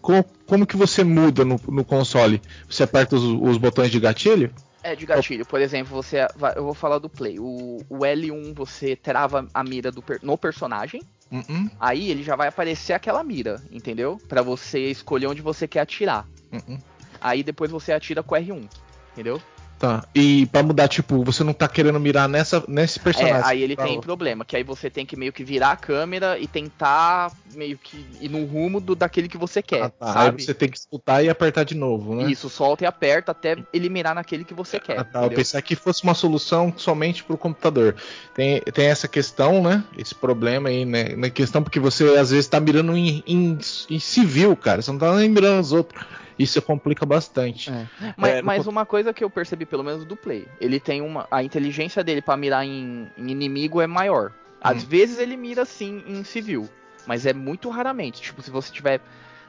[0.00, 2.40] Qual, como que você muda no, no console?
[2.68, 4.50] Você aperta os, os botões de gatilho?
[4.82, 5.44] É, de gatilho.
[5.44, 6.26] Por exemplo, você.
[6.56, 7.38] Eu vou falar do play.
[7.38, 11.02] O, o L1 você trava a mira do, no personagem.
[11.32, 14.20] Uh-uh, Aí ele já vai aparecer aquela mira, entendeu?
[14.28, 16.28] Pra você escolher onde você quer atirar.
[16.52, 16.78] uh-uh.
[17.20, 18.68] Aí depois você atira com R1.
[19.12, 19.40] Entendeu?
[19.82, 20.04] Tá.
[20.14, 23.34] E pra mudar, tipo, você não tá querendo mirar nessa, nesse personagem.
[23.34, 25.76] É, aí ele Tá, tem problema, que aí você tem que meio que virar a
[25.76, 30.06] câmera e tentar meio que ir no rumo do, daquele que você quer, Ah, tá.
[30.06, 30.44] Aí sabe?
[30.44, 32.30] você tem que escutar e apertar de novo, né?
[32.30, 35.00] Isso, solta e aperta até ele mirar naquele que você quer.
[35.00, 35.24] Ah, tá.
[35.24, 37.96] Eu pensei que fosse uma solução somente pro computador.
[38.36, 39.82] Tem, tem essa questão, né?
[39.98, 41.16] Esse problema aí, né?
[41.16, 43.58] Na questão porque você às vezes tá mirando em, em,
[43.90, 44.80] em civil, cara.
[44.80, 46.00] Você não tá nem mirando os outros.
[46.42, 47.70] Isso complica bastante.
[47.70, 47.86] É.
[48.16, 51.26] Mas, É, mas uma coisa que eu percebi, pelo menos do Play, ele tem uma.
[51.30, 54.32] A inteligência dele pra mirar em, em inimigo é maior.
[54.60, 54.86] Às Hum.
[54.86, 56.68] vezes ele mira sim em civil,
[57.06, 58.20] mas é muito raramente.
[58.20, 59.00] Tipo, se você tiver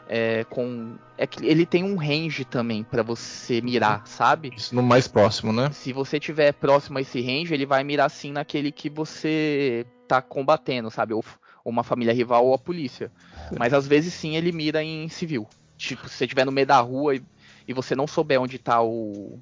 [0.07, 0.95] é, com.
[1.17, 4.51] É que ele tem um range também pra você mirar, sabe?
[4.55, 5.69] Isso no mais próximo, né?
[5.71, 10.21] Se você tiver próximo a esse range, ele vai mirar sim naquele que você tá
[10.21, 11.13] combatendo, sabe?
[11.13, 11.23] Ou,
[11.63, 13.11] ou uma família rival ou a polícia.
[13.57, 15.47] Mas às vezes sim ele mira em civil.
[15.77, 17.23] Tipo, se você estiver no meio da rua e,
[17.67, 19.39] e você não souber onde tá o,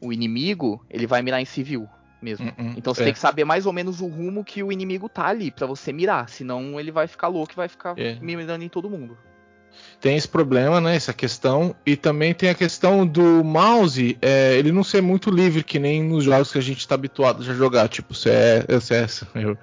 [0.00, 1.88] o inimigo, ele vai mirar em civil
[2.20, 2.46] mesmo.
[2.46, 2.74] Uh-uh.
[2.76, 3.04] Então você É.
[3.06, 5.92] tem que saber mais ou menos o rumo que o inimigo tá ali pra você
[5.92, 6.28] mirar.
[6.28, 8.18] Senão ele vai ficar louco e vai ficar É.
[8.20, 9.16] mirando em todo mundo.
[10.00, 10.96] Tem esse problema, né?
[10.96, 11.74] Essa questão.
[11.86, 16.02] E também tem a questão do mouse, é, ele não ser muito livre, que nem
[16.02, 19.56] nos jogos que a gente está habituado a jogar, tipo CS, CS, eu-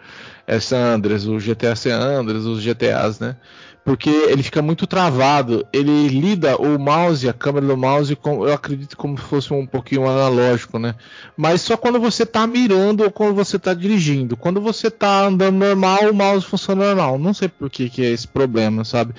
[0.48, 3.36] é San Andreas, o GTA San Andreas, os GTAs, né?
[3.88, 5.66] Porque ele fica muito travado.
[5.72, 9.66] Ele lida o mouse, a câmera do mouse, com, eu acredito como se fosse um
[9.66, 10.94] pouquinho analógico, né?
[11.38, 14.36] Mas só quando você tá mirando ou quando você tá dirigindo.
[14.36, 17.18] Quando você tá andando normal, o mouse funciona normal.
[17.18, 19.14] Não sei por que, que é esse problema, sabe?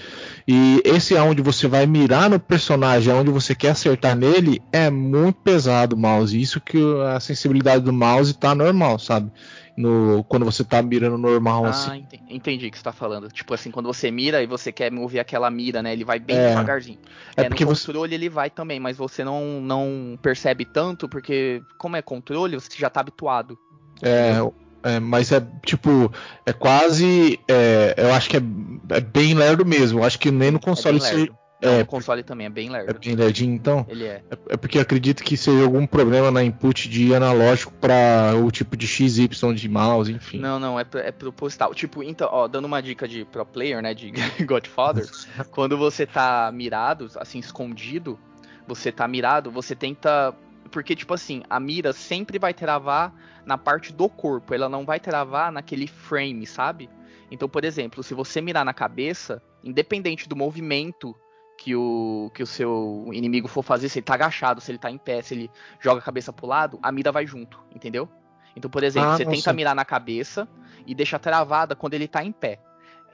[0.47, 4.61] E esse é onde você vai mirar no personagem, é onde você quer acertar nele,
[4.71, 6.39] é muito pesado o mouse.
[6.39, 6.77] Isso que
[7.15, 9.33] a sensibilidade do mouse tá normal, sabe?
[9.79, 11.99] No, quando você tá mirando normal Ah, assim.
[11.99, 13.29] enten- entendi o que você tá falando.
[13.29, 15.93] Tipo assim, quando você mira e você quer mover aquela mira, né?
[15.93, 16.49] Ele vai bem É.
[16.49, 16.99] devagarzinho.
[17.37, 21.09] É É, porque no você- controle ele vai também, mas você não, não percebe tanto,
[21.09, 23.57] porque como é controle, você já tá habituado.
[24.03, 24.33] É,
[24.83, 26.13] é, mas é tipo,
[26.45, 27.39] é quase.
[27.49, 28.41] é, eu acho que é,
[28.97, 30.01] é bem lerdo mesmo.
[30.01, 31.15] Eu acho que nem no console é você.
[31.17, 31.33] lerdo.
[31.33, 33.01] Não, é, no console também é bem É lerdo.
[33.01, 33.85] bem lerdinho, então.
[33.89, 34.23] Ele é.
[34.31, 38.51] É, é porque eu acredito que seja algum problema na input de analógico para o
[38.51, 40.39] tipo de XY de mouse, enfim.
[40.39, 41.75] Não, não, é, é proposital.
[41.75, 44.13] Tipo, então, ó, dando uma dica de pro player, né, de
[44.47, 45.07] Godfather,
[45.51, 48.19] quando você tá mirado, assim, escondido,
[48.67, 50.35] você tá mirado, você tenta.
[50.71, 53.13] Porque, tipo assim, a mira sempre vai travar
[53.47, 56.91] na parte do corpo, ela não vai travar naquele frame, sabe?
[57.31, 61.17] Então, por exemplo, se você mirar na cabeça, independente do movimento
[61.59, 64.91] que o, que o seu inimigo for fazer, se ele tá agachado, se ele tá
[64.91, 65.51] em pé, se ele
[65.81, 68.09] joga a cabeça pro lado, a mira vai junto, entendeu?
[68.55, 69.37] Então, por exemplo, Ah, você nossa.
[69.37, 70.49] tenta mirar na cabeça
[70.87, 72.61] e deixa travada quando ele tá em pé.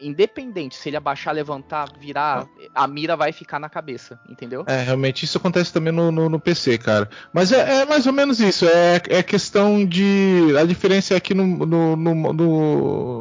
[0.01, 4.65] Independente se ele abaixar, levantar, virar, a mira vai ficar na cabeça, entendeu?
[4.67, 7.09] É, realmente isso acontece também no, no, no PC, cara.
[7.33, 8.67] Mas é, é mais ou menos isso.
[8.67, 10.55] É, é questão de.
[10.59, 12.33] A diferença é que no, no, no,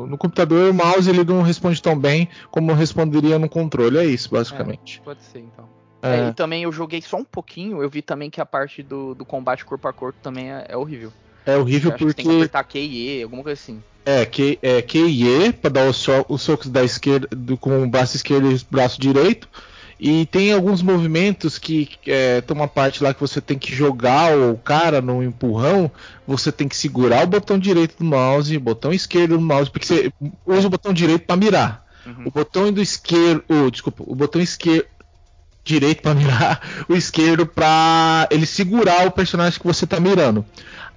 [0.07, 3.97] no- computador o mouse ele não responde tão bem como responderia no controle.
[3.97, 5.01] É isso, basicamente.
[5.03, 5.67] Pode ser, então.
[6.01, 8.81] É, É, e também eu joguei só um pouquinho, eu vi também que a parte
[8.83, 11.13] do, do combate corpo a corpo também é, é horrível.
[11.45, 12.37] é horrível Eu acho que tem que porque.
[12.43, 13.81] apertar Q e E, alguma coisa assim.
[14.05, 17.87] É, Q, é e pra dar os, so- os socos da esquerda do- com o
[17.87, 19.47] braço esquerdo e o braço direito.
[19.99, 24.37] E tem alguns movimentos que é, tem uma parte lá que você tem que jogar
[24.37, 25.89] o cara no empurrão,
[26.27, 29.85] você tem que segurar o botão direito do mouse, o botão esquerdo do mouse, porque
[29.87, 30.11] você
[30.45, 31.85] usa o botão direito para mirar.
[32.05, 32.23] Uhum.
[32.25, 34.87] O botão do esquerdo, oh, desculpa, o botão esquerdo
[35.63, 40.45] direito para mirar, o esquerdo para ele segurar o personagem que você tá mirando.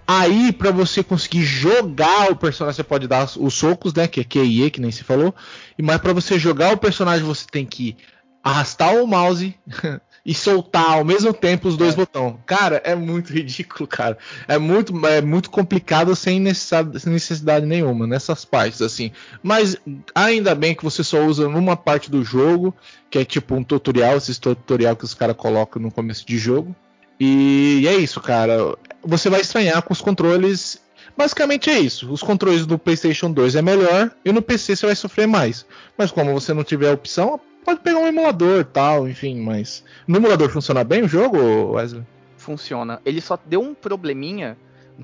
[0.07, 4.07] Aí, pra você conseguir jogar o personagem, você pode dar os socos, né?
[4.07, 5.35] Que é Q e E, que nem se falou.
[5.77, 7.97] E mas pra você jogar o personagem, você tem que
[8.43, 9.57] arrastar o mouse
[10.25, 11.97] e soltar ao mesmo tempo os dois É.
[11.97, 12.37] botões.
[12.47, 14.17] Cara, é muito ridículo, cara.
[14.47, 19.11] É muito, é muito complicado sem necessidade, sem necessidade nenhuma nessas partes, assim.
[19.43, 19.77] Mas
[20.15, 22.73] ainda bem que você só usa numa parte do jogo,
[23.11, 26.75] que é tipo um tutorial, esse tutorial que os caras colocam no começo de jogo.
[27.19, 28.77] E é isso, cara.
[29.07, 30.83] Você vai estranhar com os controles.
[31.17, 32.13] Basicamente é isso.
[32.13, 35.65] Os controles do PlayStation 2 é melhor e no PC você vai sofrer mais.
[35.97, 39.41] Mas como você não tiver opção, pode pegar um emulador, tal, enfim.
[39.41, 42.05] Mas no emulador funciona bem o jogo, Wesley?
[42.37, 43.01] Funciona.
[43.05, 44.59] Ele só deu um probleminha,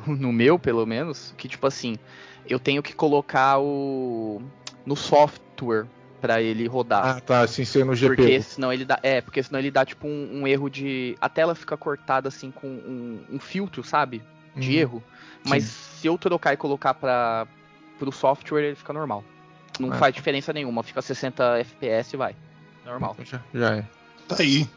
[0.07, 1.97] no meu pelo menos, que tipo assim,
[2.49, 4.43] eu tenho que colocar o.
[4.85, 5.87] no software
[6.23, 7.17] pra ele rodar.
[7.17, 7.41] Ah, tá.
[7.41, 8.15] Assim, ser no GPU.
[8.17, 8.99] Porque senão ele dá.
[9.03, 11.15] É, porque senão ele dá tipo um, um erro de.
[11.21, 14.23] A tela fica cortada assim com um, um filtro, sabe?
[14.57, 14.79] De Uhum.
[14.79, 15.05] erro.
[15.45, 17.47] Mas se eu trocar e colocar para
[17.99, 19.23] pro software, ele fica normal.
[19.81, 19.97] Não Ah.
[19.97, 22.37] faz diferença nenhuma, fica 60 FPS e vai.
[22.87, 23.17] Normal.
[23.25, 23.85] Já, já é.
[24.29, 24.69] Tá aí.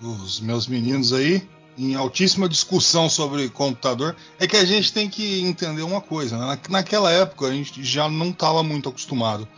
[0.00, 4.14] Os meus meninos aí, em altíssima discussão sobre computador.
[4.38, 6.36] É que a gente tem que entender uma coisa.
[6.36, 6.46] Né?
[6.46, 9.48] Na- Naquela época a gente já não estava muito acostumado.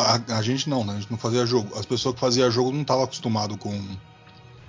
[0.00, 0.94] A, a gente não, né?
[0.94, 1.76] A gente não fazia jogo.
[1.78, 3.80] As pessoas que faziam jogo não estavam acostumadas com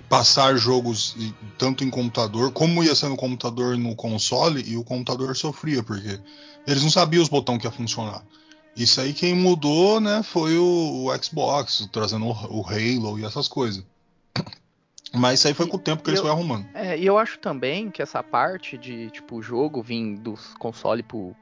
[0.08, 1.16] passar jogos
[1.58, 6.20] tanto em computador, como ia ser no computador no console, e o computador sofria, porque
[6.66, 8.22] eles não sabiam os botões que ia funcionar.
[8.76, 13.48] Isso aí quem mudou, né, foi o, o Xbox, trazendo o, o Halo e essas
[13.48, 13.84] coisas.
[15.12, 16.66] Mas isso aí foi com o tempo que eles foram arrumando.
[16.74, 21.34] É, e eu acho também que essa parte de, tipo, jogo vir dos console pro.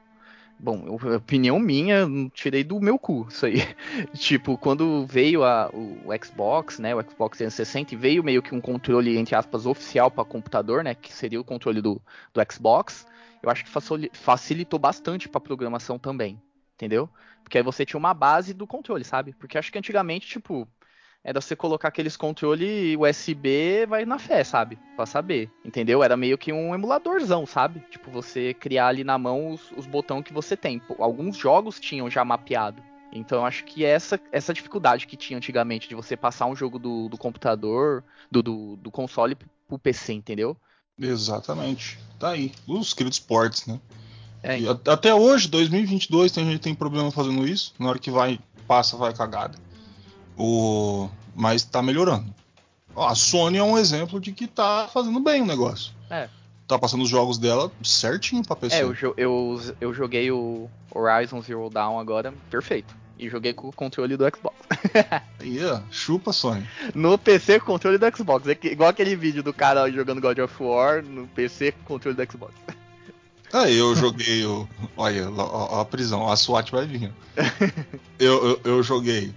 [0.63, 3.55] Bom, opinião minha, tirei do meu cu isso aí.
[4.15, 8.55] tipo, quando veio a, o, o Xbox, né, o Xbox 360, e veio meio que
[8.55, 12.01] um controle, entre aspas, oficial para computador, né, que seria o controle do,
[12.33, 13.05] do Xbox,
[13.41, 16.41] eu acho que facili- facilitou bastante pra programação também,
[16.75, 17.09] entendeu?
[17.43, 19.33] Porque aí você tinha uma base do controle, sabe?
[19.33, 20.65] Porque acho que antigamente, tipo,
[21.23, 24.77] era você colocar aqueles controle USB, vai na fé, sabe?
[24.95, 26.03] Pra saber, entendeu?
[26.03, 27.81] Era meio que um emuladorzão, sabe?
[27.89, 30.81] Tipo, você criar ali na mão os, os botões que você tem.
[30.99, 32.81] Alguns jogos tinham já mapeado.
[33.11, 36.79] Então eu acho que essa, essa dificuldade que tinha antigamente de você passar um jogo
[36.79, 40.57] do, do computador, do, do, do console pro PC, entendeu?
[40.99, 41.97] Exatamente.
[42.19, 42.51] Tá aí.
[42.67, 43.79] Os queridos ports, né?
[44.41, 47.73] É, E a- até hoje, 2022, tem gente que tem problema fazendo isso.
[47.79, 49.57] Na hora que vai, passa, vai cagada.
[50.37, 51.09] O...
[51.35, 52.33] Mas tá melhorando.
[52.95, 55.91] A Sony é um exemplo de que tá fazendo bem o negócio.
[56.09, 56.29] É.
[56.67, 58.75] Tá passando os jogos dela certinho pra PC.
[58.75, 62.95] É, eu, eu, eu joguei o Horizon Zero Dawn agora, perfeito.
[63.17, 64.55] E joguei com o controle do Xbox.
[65.71, 66.67] Ó, chupa, Sony.
[66.93, 68.47] no PC com o controle do Xbox.
[68.47, 71.85] É que- igual aquele vídeo do cara jogando God of War no PC com o
[71.85, 72.53] controle do Xbox.
[73.51, 74.67] Aí eu joguei o.
[74.97, 77.11] Olha, ó a prisão, a SWAT vai vir.
[78.19, 79.33] eu, eu, eu joguei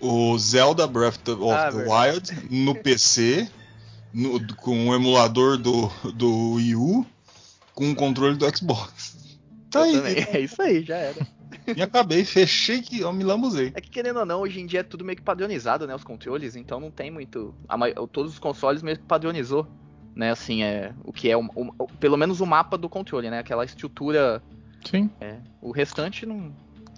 [0.00, 2.32] o Zelda Breath of Ah, the verdade.
[2.38, 3.48] Wild no PC,
[4.12, 7.06] no- com o emulador do, do Wii U,
[7.74, 9.16] com o controle do Xbox.
[9.70, 9.92] Tá aí.
[9.92, 10.14] também.
[10.32, 11.26] É isso aí, já era.
[11.76, 13.70] E acabei, fechei que eu me lambuzei.
[13.74, 15.94] É que querendo ou não, hoje em dia é tudo meio que padronizado, né?
[15.94, 17.54] Os controles, então não tem muito.
[17.78, 19.66] mai- todos os consoles meio que padronizou,
[20.14, 20.30] né?
[20.30, 23.38] Assim, é o que é o, o- pelo menos o mapa do controle, né?
[23.40, 24.42] Aquela estrutura.
[24.88, 25.10] Sim.
[25.60, 26.52] O restante não.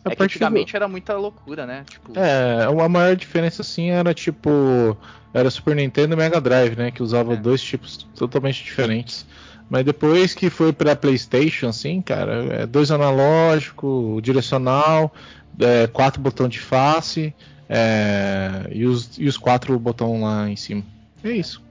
[0.04, 1.84] É que partir do- antigamente era muita loucura, né?
[1.88, 4.96] Tipo, É, a maior diferença assim era tipo.
[5.34, 6.90] Era Super Nintendo e Mega Drive, né?
[6.90, 7.36] Que usava É.
[7.36, 9.24] dois tipos totalmente diferentes.
[9.70, 15.10] Mas depois que foi pra PlayStation, assim, cara, é dois analógico, direcional,
[15.58, 17.34] é, quatro botão de face
[17.68, 20.82] é, e, os, e os quatro botão lá em cima.
[21.24, 21.62] É isso.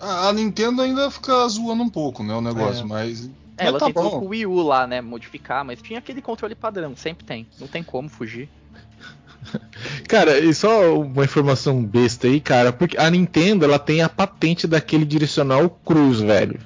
[0.00, 2.34] A, a Nintendo ainda fica zoando um pouco, né?
[2.34, 2.86] O negócio, É.
[2.86, 3.30] mas.
[3.56, 4.20] É, mas ela tá tentou bom.
[4.20, 5.00] com o Wii U lá, né?
[5.00, 7.46] Modificar, mas tinha aquele controle padrão, sempre tem.
[7.60, 8.48] Não tem como fugir.
[10.08, 14.66] Cara, e só uma informação besta aí, cara, porque a Nintendo ela tem a patente
[14.66, 16.58] daquele direcional cruz, velho.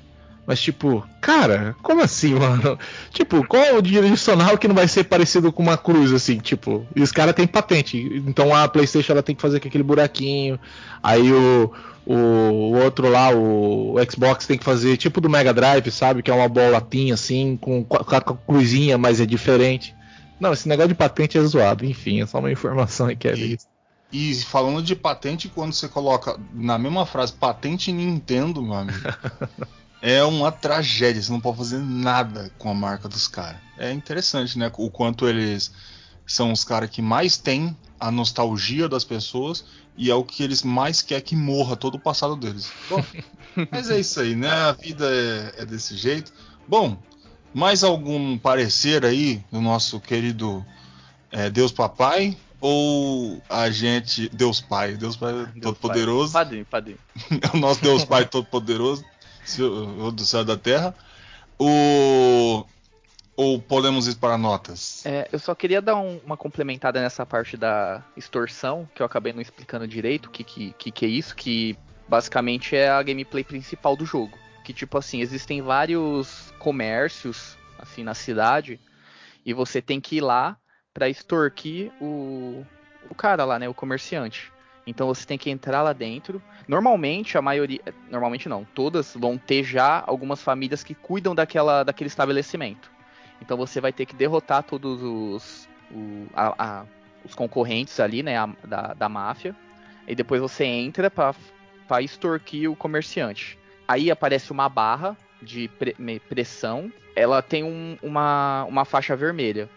[0.49, 2.79] Mas tipo, cara, como assim, mano?
[3.11, 6.87] Tipo, qual é o direcional que não vai ser parecido com uma cruz assim, tipo?
[6.97, 7.99] E os caras têm patente.
[8.27, 10.59] Então a PlayStation ela tem que fazer com aquele buraquinho.
[11.03, 11.71] Aí o,
[12.07, 16.23] o, o outro lá, o, Xbox tem que fazer tipo do Mega Drive, sabe?
[16.23, 19.95] Que é uma bolatinha assim, com, com a com cruzinha, mas é diferente.
[20.41, 21.85] Não, esse negócio de patente é zoado.
[21.85, 23.67] Enfim, é só uma informação aí que é isso.
[24.11, 28.99] E falando de patente, quando você coloca na mesma frase patente Nintendo, meu amigo,
[30.01, 31.23] é uma tragédia.
[31.23, 33.61] Você não pode fazer nada com a marca dos caras.
[33.77, 34.71] É interessante, né?
[34.77, 35.73] O quanto eles
[36.27, 39.65] são os caras que mais têm a nostalgia das pessoas
[39.97, 42.71] e é o que eles mais querem que morra todo o passado deles.
[42.89, 43.05] Bom,
[43.71, 44.51] mas é isso aí, né?
[44.51, 46.33] A vida é, é desse jeito.
[46.69, 46.97] Bom,
[47.53, 50.65] mais algum parecer aí do nosso querido
[51.33, 52.37] é, Deus Papai?
[52.61, 54.29] Ou a gente.
[54.31, 55.33] Deus Pai, Deus Pai
[55.63, 56.33] Todo-Poderoso.
[56.33, 56.99] Padrinho, padrinho.
[57.41, 59.05] é o nosso Deus Pai Todo-Poderoso,
[59.57, 60.95] Do céu da terra.
[61.59, 62.67] Ou.
[63.37, 65.07] Ou podemos ir para notas?
[65.07, 69.33] É, eu só queria dar um- uma complementada nessa parte da extorsão, que eu acabei
[69.33, 71.79] não explicando direito o que, que, que, que é isso, que
[72.09, 74.37] basicamente é a gameplay principal do jogo.
[74.65, 78.81] Que tipo assim, existem vários comércios assim na cidade
[79.47, 80.57] e você tem que ir lá
[80.93, 82.67] pra extorquir o,
[83.09, 84.51] o cara lá, né, o comerciante.
[84.89, 86.43] Então você tem que entrar lá dentro.
[86.67, 87.81] Normalmente a maioria,
[88.11, 92.91] normalmente não, todas vão ter já algumas famílias que cuidam daquela, daquele estabelecimento.
[93.43, 96.85] Então você vai ter que derrotar todos os, o- a- a-
[97.25, 99.55] os concorrentes ali, né, a- da, da máfia.
[100.07, 101.35] E depois você entra pra
[102.03, 103.59] extorquir o comerciante.
[103.87, 105.95] Aí aparece uma barra de pre-
[106.29, 106.91] pressão.
[107.15, 109.69] Ela tem um- uma, uma faixa vermelha.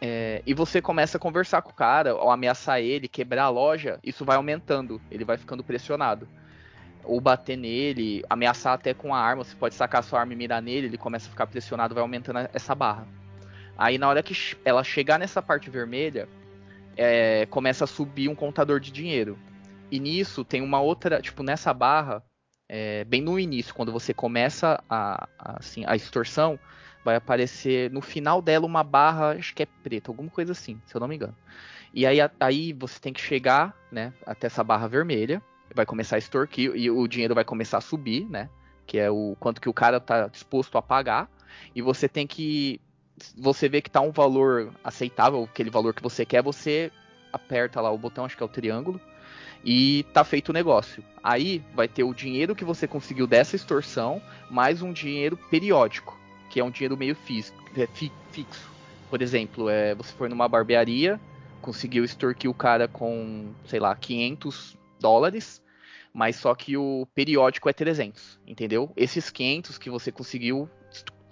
[0.00, 3.98] É, e você começa a conversar com o cara, ou ameaçar ele, quebrar a loja,
[4.02, 6.28] isso vai aumentando, ele vai ficando pressionado.
[7.04, 10.62] Ou bater nele, ameaçar até com a arma, você pode sacar sua arma e mirar
[10.62, 13.06] nele, ele começa a ficar pressionado, vai aumentando essa barra.
[13.76, 16.28] Aí na hora que ela chegar nessa parte vermelha,
[16.96, 19.38] é, começa a subir um contador de dinheiro.
[19.90, 22.22] E nisso tem uma outra, tipo, nessa barra,
[22.68, 26.58] é, bem no início, quando você começa a, a, assim, a extorsão,
[27.04, 30.94] vai aparecer no final dela uma barra, acho que é preta, alguma coisa assim, se
[30.94, 31.36] eu não me engano.
[31.94, 35.42] E aí, aí você tem que chegar, né, até essa barra vermelha,
[35.74, 38.48] vai começar a extorquir e o dinheiro vai começar a subir, né,
[38.86, 41.28] que é o quanto que o cara tá disposto a pagar,
[41.74, 42.80] e você tem que
[43.36, 46.90] você vê que tá um valor aceitável, aquele valor que você quer, você
[47.32, 49.00] aperta lá o botão, acho que é o triângulo,
[49.64, 51.04] e tá feito o negócio.
[51.22, 56.18] Aí vai ter o dinheiro que você conseguiu dessa extorsão, mais um dinheiro periódico,
[56.52, 58.70] que é um dinheiro meio físico, é fi- fixo.
[59.08, 61.18] Por exemplo, é, você foi numa barbearia,
[61.62, 65.62] conseguiu extorquir o cara com, sei lá, 500 dólares,
[66.12, 68.92] mas só que o periódico é 300, entendeu?
[68.94, 70.68] Esses 500 que você conseguiu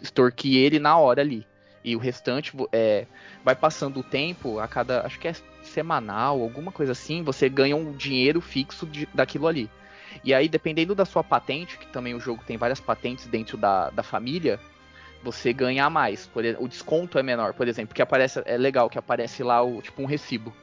[0.02, 1.46] extorquir ele na hora ali.
[1.84, 3.06] E o restante é,
[3.44, 7.76] vai passando o tempo, a cada, acho que é semanal, alguma coisa assim, você ganha
[7.76, 9.70] um dinheiro fixo de- daquilo ali.
[10.24, 13.90] E aí, dependendo da sua patente, que também o jogo tem várias patentes dentro da,
[13.90, 14.58] da família,
[15.22, 16.26] você ganha a mais.
[16.26, 19.82] Por o desconto é menor, por exemplo, porque aparece, é legal que aparece lá o
[19.82, 20.54] tipo um recibo.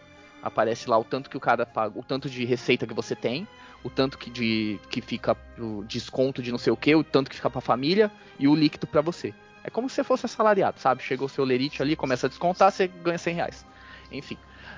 [0.42, 3.48] Aparece lá o tanto que o cara paga, o tanto de receita que você tem,
[3.84, 7.30] o tanto que, de, que fica o desconto de não sei o que, o tanto
[7.30, 9.34] que fica pra família e o líquido pra você.
[9.64, 11.04] É como se você fosse assalariado, sabe?
[11.04, 13.66] Chega o seu lerite ali, começa a descontar, você ganha 100 reais.
[14.12, 14.38] Enfim.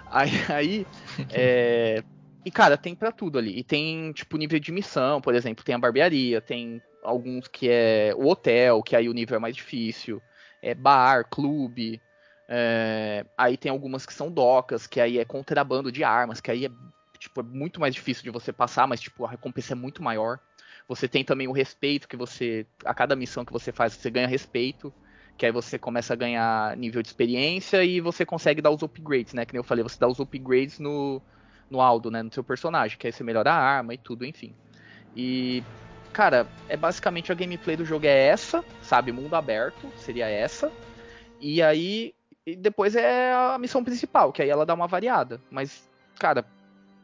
[0.09, 0.87] Aí, aí
[1.29, 2.03] é,
[2.45, 3.59] e cara, tem para tudo ali.
[3.59, 8.13] E tem tipo nível de missão, por exemplo, tem a barbearia, tem alguns que é
[8.15, 10.21] o hotel, que aí o nível é mais difícil,
[10.61, 12.01] é bar, clube.
[12.47, 16.65] É, aí tem algumas que são docas, que aí é contrabando de armas, que aí
[16.65, 16.71] é
[17.19, 20.39] tipo é muito mais difícil de você passar, mas tipo a recompensa é muito maior.
[20.87, 24.27] Você tem também o respeito que você a cada missão que você faz você ganha
[24.27, 24.93] respeito
[25.39, 29.33] que aí você começa a ganhar nível de experiência e você consegue dar os upgrades,
[29.33, 29.45] né?
[29.45, 31.21] Que nem eu falei, você dá os upgrades no,
[31.69, 32.23] no Aldo, né?
[32.23, 34.53] No seu personagem, que aí você melhora a arma e tudo, enfim.
[35.15, 35.63] E,
[36.11, 39.11] cara, é basicamente a gameplay do jogo é essa, sabe?
[39.11, 40.71] Mundo aberto, seria essa.
[41.39, 42.13] E aí,
[42.45, 45.39] e depois é a missão principal, que aí ela dá uma variada.
[45.51, 46.45] Mas, cara,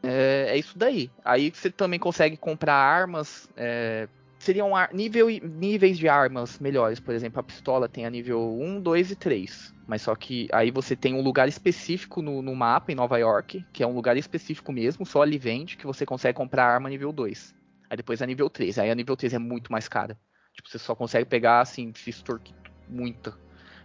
[0.02, 1.10] é, é isso daí.
[1.24, 4.08] Aí você também consegue comprar armas, é,
[4.46, 7.00] seriam nível, níveis de armas melhores.
[7.00, 9.74] Por exemplo, a pistola tem a nível 1, 2 e 3.
[9.86, 13.64] Mas só que aí você tem um lugar específico no, no, mapa, em Nova York,
[13.72, 17.12] que é um lugar específico mesmo, só ali vende, que você consegue comprar arma nível
[17.12, 17.54] 2.
[17.90, 18.78] Aí depois a nível 3.
[18.78, 20.18] Aí a nível 3 é muito mais cara.
[20.54, 22.54] Tipo, você só consegue pegar, assim, se extorquir
[22.88, 23.34] muita.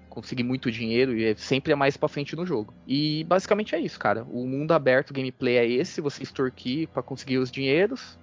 [0.09, 2.73] Conseguir muito dinheiro e é sempre é mais pra frente no jogo.
[2.85, 4.23] E basicamente é isso, cara.
[4.23, 8.19] O mundo aberto, o gameplay é esse, você extorquir para conseguir os dinheiros.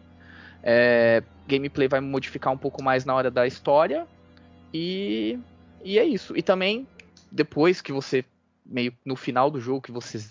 [0.70, 4.06] É, gameplay vai modificar um pouco mais na hora da história.
[4.72, 5.38] E,
[5.82, 6.36] e é isso.
[6.36, 6.86] E também,
[7.32, 8.22] depois que você,
[8.66, 10.22] meio no final do jogo, que você,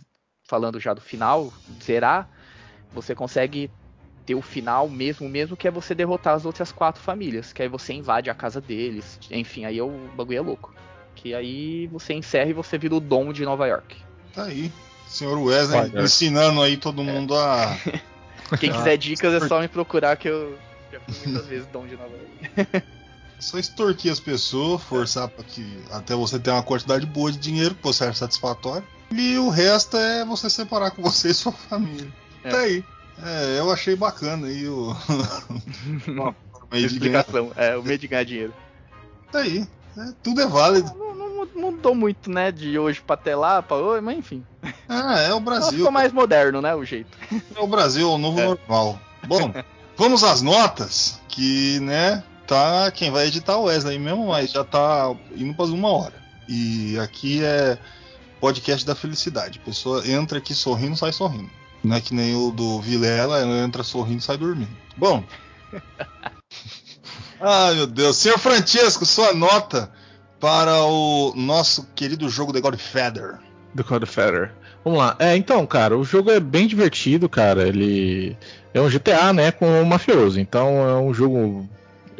[0.43, 1.51] falando já do final,
[1.83, 2.29] zerar,
[2.93, 3.71] você consegue
[4.27, 7.51] ter o final mesmo, mesmo que é você derrotar as outras quatro famílias.
[7.51, 9.19] Que aí você invade a casa deles.
[9.31, 10.71] Enfim, aí o bagulho é louco.
[11.15, 13.97] Que aí você encerra e você vira o dom de Nova York.
[14.35, 14.71] Tá aí.
[15.07, 17.39] Senhor Wesley ensinando aí todo mundo é.
[17.39, 17.77] a.
[18.60, 20.58] Quem quiser dicas é só me procurar que eu
[20.91, 22.84] já fui muitas vezes dom de Nova York.
[23.39, 27.76] Só extorquir as pessoas, forçar para que até você tenha uma quantidade boa de dinheiro
[27.76, 28.86] que você acha satisfatório.
[29.12, 32.12] E o resto é você separar com você e sua família.
[32.43, 32.50] É.
[32.50, 32.84] Tá aí.
[33.24, 34.95] É, eu achei bacana aí o.
[36.74, 38.54] explicação, é, o meio de ganhar dinheiro.
[39.32, 39.68] Tá aí.
[39.98, 41.07] É, tudo é válido.
[41.78, 42.51] Mudou muito, né?
[42.51, 44.43] De hoje pra até lá, pra hoje, mas enfim.
[44.89, 45.78] Ah, é o Brasil.
[45.78, 46.73] ficou mais moderno, né?
[46.73, 47.15] O jeito.
[47.55, 48.45] É o Brasil, o novo é.
[48.45, 48.99] normal.
[49.28, 49.53] Bom,
[49.95, 52.91] vamos às notas, que, né, tá.
[52.91, 56.15] Quem vai editar é o Wesley mesmo, mas já tá indo para uma hora.
[56.49, 57.78] E aqui é
[58.41, 59.59] podcast da felicidade.
[59.61, 61.49] A pessoa entra aqui sorrindo, sai sorrindo.
[61.84, 64.75] Não é que nem o do Vilela, ela entra sorrindo sai dormindo.
[64.97, 65.23] Bom.
[67.39, 68.17] Ai meu Deus.
[68.17, 69.91] Senhor Francesco, sua nota
[70.39, 73.39] para o nosso querido jogo The Godfather.
[73.75, 74.51] The Godfather.
[74.83, 75.15] Vamos lá.
[75.19, 77.67] É, então, cara, o jogo é bem divertido, cara.
[77.67, 78.38] Ele
[78.73, 80.39] é um GTA, né, com um mafioso.
[80.39, 81.67] Então é um jogo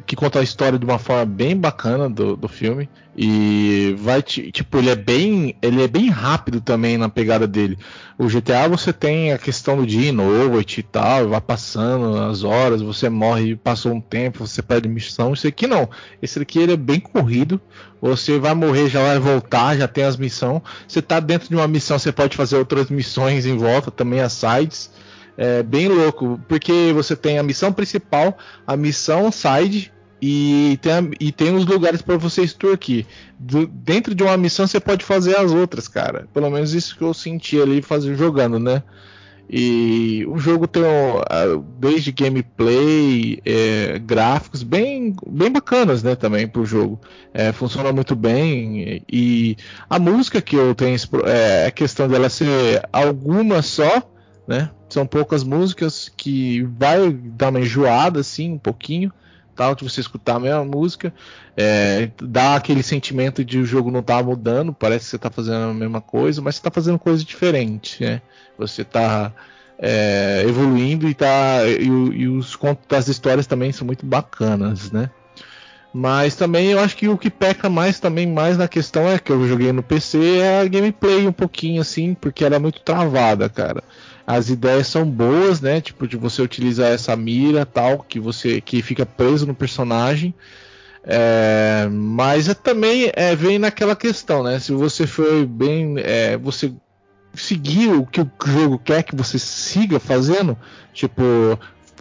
[0.06, 2.90] que conta a história de uma forma bem bacana do, do filme.
[3.20, 7.78] E vai tipo ele é bem ele é bem rápido também na pegada dele.
[8.18, 12.80] O GTA você tem a questão do dia noite e tal vai passando as horas
[12.80, 15.34] você morre passou um tempo você perde missão.
[15.34, 15.90] Esse aqui não.
[16.22, 17.60] Esse aqui ele é bem corrido.
[18.00, 21.68] Você vai morrer já vai voltar já tem as missões você tá dentro de uma
[21.68, 24.92] missão você pode fazer outras missões em volta também as sides
[25.38, 31.32] é bem louco, porque você tem a missão principal, a missão side e tem, e
[31.32, 33.06] tem os lugares para você extorquir.
[33.38, 36.28] Do, dentro de uma missão você pode fazer as outras, cara.
[36.34, 38.82] Pelo menos isso que eu senti ali fazer, jogando, né?
[39.50, 40.84] E o jogo tem
[41.80, 46.16] desde gameplay, é, gráficos bem, bem bacanas, né?
[46.16, 47.00] Também pro jogo.
[47.34, 49.02] É, funciona muito bem.
[49.10, 49.56] E
[49.90, 54.12] a música que eu tenho é a questão dela ser alguma só,
[54.46, 54.70] né?
[54.90, 59.12] São poucas músicas que vai dar uma enjoada assim um pouquinho,
[59.56, 61.14] tal, de você escutar a mesma música,
[61.58, 65.72] é, dá aquele sentimento de o jogo não tá mudando, parece que você tá fazendo
[65.72, 68.22] a mesma coisa, mas você tá fazendo coisa diferente, né?
[68.58, 69.34] Você tá
[69.80, 75.10] é, evoluindo e tá e, e os contos das histórias também são muito bacanas, né?
[75.94, 79.32] Mas também eu acho que o que peca mais também mais na questão é que
[79.32, 83.50] eu joguei no PC é a gameplay um pouquinho assim, porque ela é muito travada,
[83.50, 83.84] cara
[84.28, 85.80] as ideias são boas, né?
[85.80, 90.36] Tipo, de você utilizar essa mira tal, que você que fica preso no personagem.
[91.02, 94.60] É, mas é, também é, vem naquela questão, né?
[94.60, 95.96] Se você foi bem.
[96.00, 96.74] É, você
[97.34, 100.58] seguir o que o jogo quer que você siga fazendo,
[100.94, 101.24] tipo.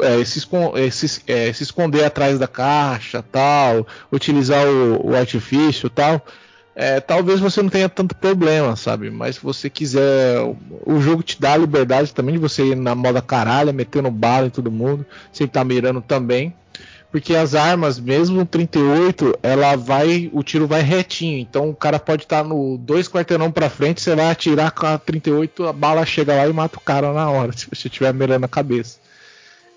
[0.01, 5.89] É, se, é, se, é, se, esconder atrás da caixa, tal, utilizar o, o artifício,
[5.89, 6.22] tal,
[6.79, 9.11] é, talvez você não tenha tanto problema, sabe?
[9.11, 10.39] Mas se você quiser,
[10.85, 14.47] o jogo te dá a liberdade também de você ir na moda caralho, metendo bala
[14.47, 16.55] em todo mundo, sem estar tá mirando também.
[17.11, 21.39] porque as armas, mesmo 38, ela vai, o tiro vai retinho.
[21.39, 24.87] Então o cara pode estar tá no dois quarteirão para frente, você vai atirar com
[24.87, 28.12] a 38, a bala chega lá e mata o cara na hora, se você estiver
[28.12, 28.99] mirando a cabeça.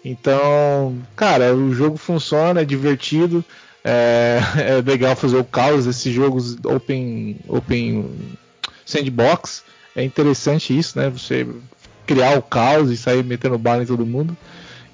[0.03, 3.43] Então, cara, o jogo funciona, é divertido,
[3.83, 8.37] é, é legal fazer o caos, esses jogos open, open
[8.85, 9.63] sandbox,
[9.95, 11.09] é interessante isso, né?
[11.09, 11.47] Você
[12.05, 14.35] criar o caos e sair metendo bala em todo mundo,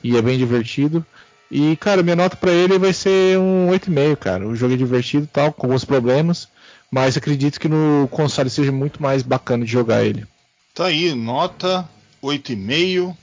[0.03, 1.05] e é bem divertido.
[1.49, 4.47] E, cara, minha nota para ele vai ser um 8,5, cara.
[4.47, 6.49] O jogo é divertido tal, com alguns problemas,
[6.91, 10.25] mas acredito que no console seja muito mais bacana de jogar ele.
[10.73, 11.87] Tá aí, nota
[12.21, 13.15] 8,5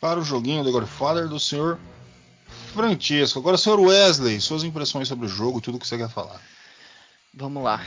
[0.00, 1.78] para o joguinho The Godfather do senhor
[2.72, 3.38] Francesco.
[3.38, 6.40] Agora, senhor Wesley, suas impressões sobre o jogo, tudo que você quer falar.
[7.34, 7.80] Vamos lá.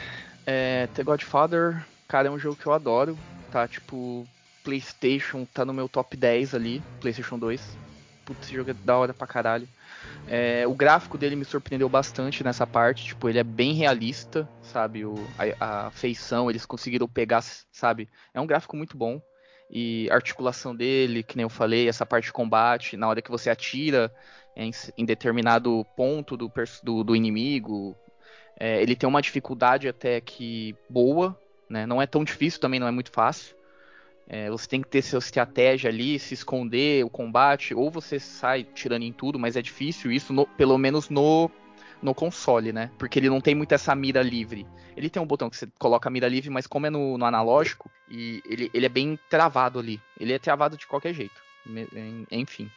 [0.45, 3.17] É, The Godfather, cara, é um jogo que eu adoro,
[3.51, 3.67] tá?
[3.67, 4.27] Tipo,
[4.63, 7.85] PlayStation tá no meu top 10 ali, PlayStation 2
[8.25, 9.67] putz, esse jogo é da hora pra caralho.
[10.27, 15.05] É, o gráfico dele me surpreendeu bastante nessa parte, tipo, ele é bem realista, sabe?
[15.05, 18.09] O, a, a, feição, eles conseguiram pegar, sabe?
[18.33, 19.21] É um gráfico muito bom.
[19.69, 23.31] E a articulação dele, que nem eu falei, essa parte de combate, na hora que
[23.31, 24.11] você atira
[24.55, 26.51] em, em determinado ponto do,
[26.83, 27.95] do, do inimigo,
[28.59, 31.37] é, ele tem uma dificuldade até que boa,
[31.69, 31.85] né?
[31.85, 33.55] Não é tão difícil, também não é muito fácil.
[34.27, 38.63] É, você tem que ter sua estratégia ali, se esconder o combate, ou você sai
[38.63, 41.51] tirando em tudo, mas é difícil isso, no, pelo menos no,
[42.01, 42.89] no console, né?
[42.97, 44.65] Porque ele não tem muito essa mira livre.
[44.97, 47.25] Ele tem um botão que você coloca a mira livre, mas como é no, no
[47.25, 50.01] analógico, e ele, ele é bem travado ali.
[50.19, 51.43] Ele é travado de qualquer jeito.
[52.31, 52.69] Enfim.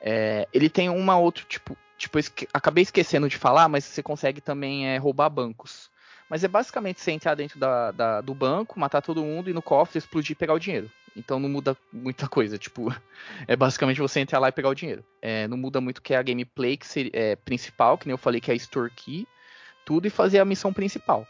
[0.00, 2.18] É, ele tem uma outra, tipo, tipo,
[2.52, 5.90] acabei esquecendo de falar, mas você consegue também é, roubar bancos.
[6.28, 9.62] Mas é basicamente você entrar dentro da, da, do banco, matar todo mundo e no
[9.62, 10.90] cofre explodir e pegar o dinheiro.
[11.16, 12.58] Então não muda muita coisa.
[12.58, 12.92] Tipo,
[13.46, 15.04] é basicamente você entrar lá e pegar o dinheiro.
[15.22, 18.18] É, não muda muito que é a gameplay que seria, é, principal, que nem eu
[18.18, 18.56] falei que é
[18.94, 19.26] Key,
[19.84, 21.26] tudo e fazer a missão principal.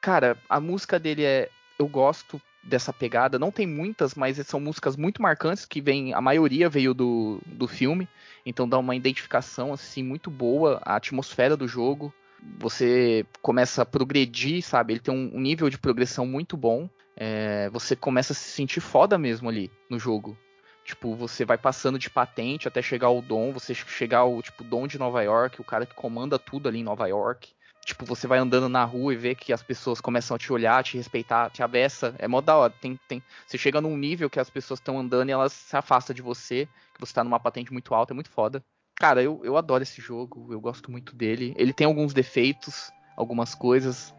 [0.00, 1.48] Cara, a música dele é.
[1.78, 3.38] Eu gosto dessa pegada.
[3.38, 6.14] Não tem muitas, mas são músicas muito marcantes que vem.
[6.14, 8.08] A maioria veio do, do filme.
[8.44, 10.80] Então dá uma identificação assim muito boa.
[10.84, 12.12] A atmosfera do jogo
[12.58, 14.94] você começa a progredir, sabe?
[14.94, 16.88] Ele tem um nível de progressão muito bom.
[17.16, 20.36] É, você começa a se sentir foda mesmo ali no jogo.
[20.84, 24.86] Tipo, você vai passando de patente até chegar ao Dom, você chegar ao tipo Dom
[24.86, 27.50] de Nova York, o cara que comanda tudo ali em Nova York.
[27.84, 30.84] Tipo, você vai andando na rua e vê que as pessoas começam a te olhar,
[30.84, 32.14] te respeitar, te abeça.
[32.18, 32.72] É mó da hora.
[32.80, 33.22] Tem, tem...
[33.46, 36.68] Você chega num nível que as pessoas estão andando e elas se afastam de você,
[36.94, 38.62] que você tá numa patente muito alta, é muito foda.
[38.96, 41.54] Cara, eu, eu adoro esse jogo, eu gosto muito dele.
[41.56, 44.14] Ele tem alguns defeitos, algumas coisas.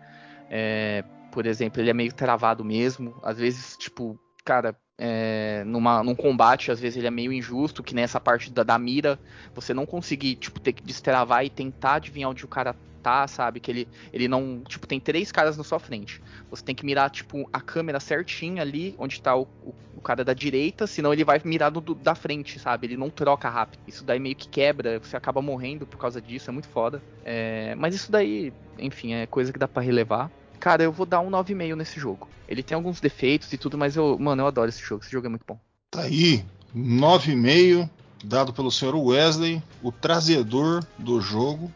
[0.49, 3.19] É, por exemplo, ele é meio travado mesmo.
[3.23, 7.95] Às vezes, tipo, cara, é, numa, num combate, às vezes ele é meio injusto, que
[7.95, 9.19] nessa parte da, da mira,
[9.55, 13.59] você não conseguir, tipo, ter que destravar e tentar adivinhar onde o cara tá, sabe?
[13.59, 14.63] Que ele, ele não.
[14.67, 16.21] Tipo, tem três caras na sua frente.
[16.49, 20.23] Você tem que mirar, tipo, a câmera certinha ali onde tá o, o, o cara
[20.23, 22.87] da direita, senão ele vai mirar do, da frente, sabe?
[22.87, 23.81] Ele não troca rápido.
[23.87, 27.01] Isso daí meio que quebra, você acaba morrendo por causa disso, é muito foda.
[27.25, 30.31] É, mas isso daí, enfim, é coisa que dá para relevar.
[30.61, 32.29] Cara, eu vou dar um 9,5 nesse jogo.
[32.47, 35.03] Ele tem alguns defeitos e tudo, mas eu, mano, eu adoro esse jogo.
[35.03, 35.59] Esse jogo é muito bom.
[35.89, 37.89] Tá aí, 9,5
[38.23, 41.69] dado pelo senhor Wesley, o trazedor do jogo.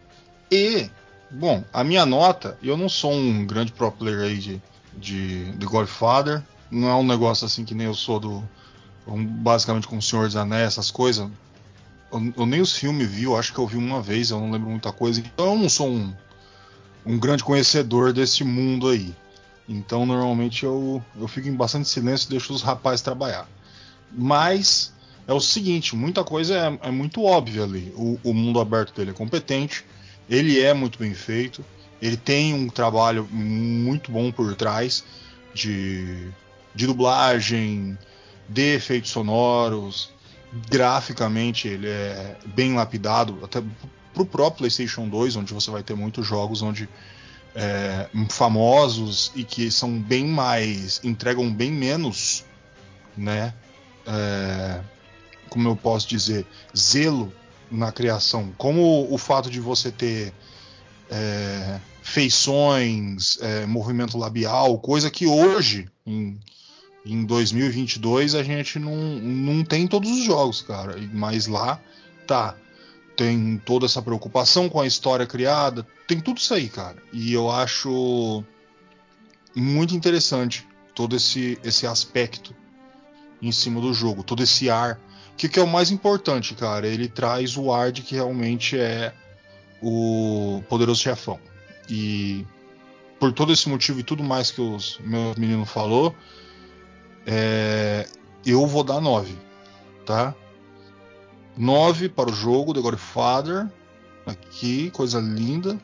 [0.50, 0.90] E
[1.32, 4.62] Bom, a minha nota, eu não sou um grande pro player aí de,
[4.94, 6.42] de, de Godfather.
[6.72, 8.44] Não é um negócio assim que nem eu sou do.
[9.08, 11.30] Basicamente com o Senhor dos Anéis, essas coisas.
[12.12, 14.50] Eu, eu, nem os filmes vi, eu acho que eu vi uma vez, eu não
[14.50, 15.20] lembro muita coisa.
[15.20, 16.14] Então eu não sou um,
[17.06, 19.14] um grande conhecedor desse mundo aí.
[19.68, 23.47] Então normalmente eu, eu fico em bastante silêncio e deixo os rapazes trabalhar.
[24.12, 24.93] Mas
[25.28, 27.93] é o seguinte, muita coisa é, é muito óbvia ali.
[27.95, 29.84] O, o mundo aberto dele é competente
[30.30, 31.64] ele é muito bem feito.
[32.01, 35.03] Ele tem um trabalho muito bom por trás
[35.53, 36.30] de,
[36.74, 37.97] de dublagem,
[38.49, 40.14] de efeitos sonoros.
[40.70, 43.62] Graficamente, ele é bem lapidado, até
[44.16, 46.89] para o próprio PlayStation 2, onde você vai ter muitos jogos onde
[47.53, 51.01] é, famosos e que são bem mais.
[51.03, 52.45] entregam bem menos,
[53.16, 53.53] né?
[54.07, 54.82] É,
[55.49, 57.32] como eu posso dizer, zelo
[57.70, 58.53] na criação.
[58.57, 60.34] Como o fato de você ter
[61.09, 66.39] é, feições, é, movimento labial, coisa que hoje, em,
[67.05, 70.95] em 2022, a gente não, não tem em todos os jogos, cara.
[71.13, 71.80] Mas lá
[72.26, 72.55] tá.
[73.16, 76.97] Tem toda essa preocupação com a história criada, tem tudo isso aí, cara.
[77.13, 78.43] E eu acho
[79.55, 82.53] muito interessante todo esse, esse aspecto
[83.41, 84.99] em cima do jogo, todo esse ar.
[85.34, 86.88] O que, que é o mais importante, cara?
[86.88, 89.13] Ele traz o ar de que realmente é
[89.82, 91.39] o poderoso chefão.
[91.89, 92.45] E
[93.20, 96.16] por todo esse motivo e tudo mais que os meus meninos falou,
[97.26, 98.07] é,
[98.45, 99.36] eu vou dar 9,
[100.05, 100.36] tá?
[101.58, 103.68] 9 para o jogo The Godfather.
[104.26, 105.80] Aqui, coisa linda.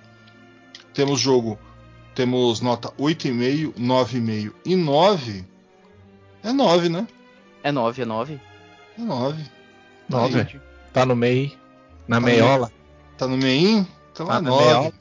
[0.94, 1.58] Temos jogo,
[2.16, 5.46] temos nota 8,5, 9,5 e 9.
[6.44, 7.08] É 9, né?
[7.64, 8.42] É 9, é 9.
[8.98, 9.46] É 9.
[10.10, 10.60] Nove.
[10.92, 11.52] Tá no meio.
[12.08, 12.72] Na Tá no meiola.
[13.18, 13.88] Tá no meinho?
[14.12, 14.66] Então Tá é na 9.
[14.66, 14.94] meiola.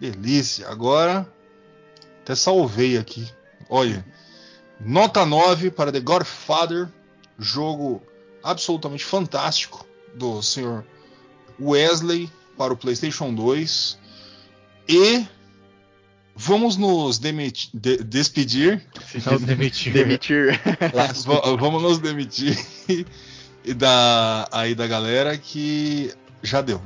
[0.00, 0.68] Delícia.
[0.68, 1.30] Agora,
[2.22, 3.28] até salvei aqui.
[3.68, 4.04] Olha,
[4.80, 6.88] nota 9 para The Godfather,
[7.38, 8.02] jogo
[8.50, 10.84] absolutamente fantástico do senhor
[11.60, 13.98] Wesley para o PlayStation 2.
[14.88, 15.26] E
[16.34, 18.86] vamos nos demiti- de- despedir.
[19.26, 19.92] Não demitiu.
[19.92, 20.60] Demitir.
[21.26, 22.56] Va- vamos nos demitir
[23.64, 26.80] e da, aí da galera que já deu.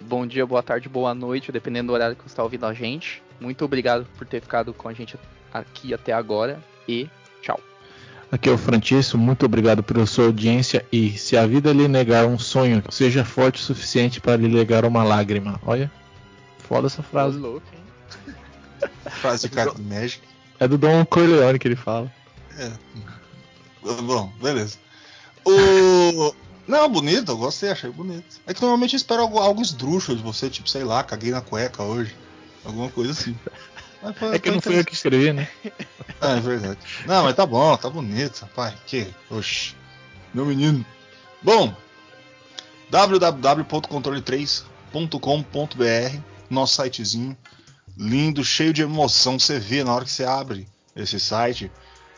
[0.00, 3.22] Bom dia, boa tarde, boa noite, dependendo do horário que você está ouvindo a gente.
[3.40, 5.16] Muito obrigado por ter ficado com a gente
[5.52, 7.08] aqui até agora e
[7.42, 7.58] tchau.
[8.30, 12.26] Aqui é o Francisco, muito obrigado pela sua audiência e se a vida lhe negar
[12.26, 15.60] um sonho, seja forte o suficiente para lhe negar uma lágrima.
[15.64, 15.90] Olha,
[16.58, 17.38] foda essa frase.
[17.38, 18.34] louco, hein?
[19.20, 20.20] Frase de carta de Magic.
[20.58, 22.12] É do Don Corleone que ele fala.
[24.02, 24.78] Bom, beleza.
[25.44, 26.34] O.
[26.66, 28.40] Não, bonito, eu gostei, achei bonito.
[28.44, 31.40] É que normalmente eu espero algo, algo esdrúxulo de você, tipo, sei lá, caguei na
[31.40, 32.12] cueca hoje.
[32.64, 33.38] Alguma coisa assim.
[34.18, 35.48] Foi- É que não fui eu que escrevi, né?
[36.20, 36.78] Ah, é verdade.
[37.06, 38.74] Não, mas tá bom, tá bonito, rapaz.
[38.86, 39.12] Que?
[39.30, 39.74] Oxi.
[40.32, 40.84] Meu menino.
[41.42, 41.74] Bom,
[44.92, 46.18] www.controle3.com.br,
[46.48, 47.36] nosso sitezinho.
[47.96, 49.38] Lindo, cheio de emoção.
[49.38, 51.70] Você vê na hora que você abre esse site,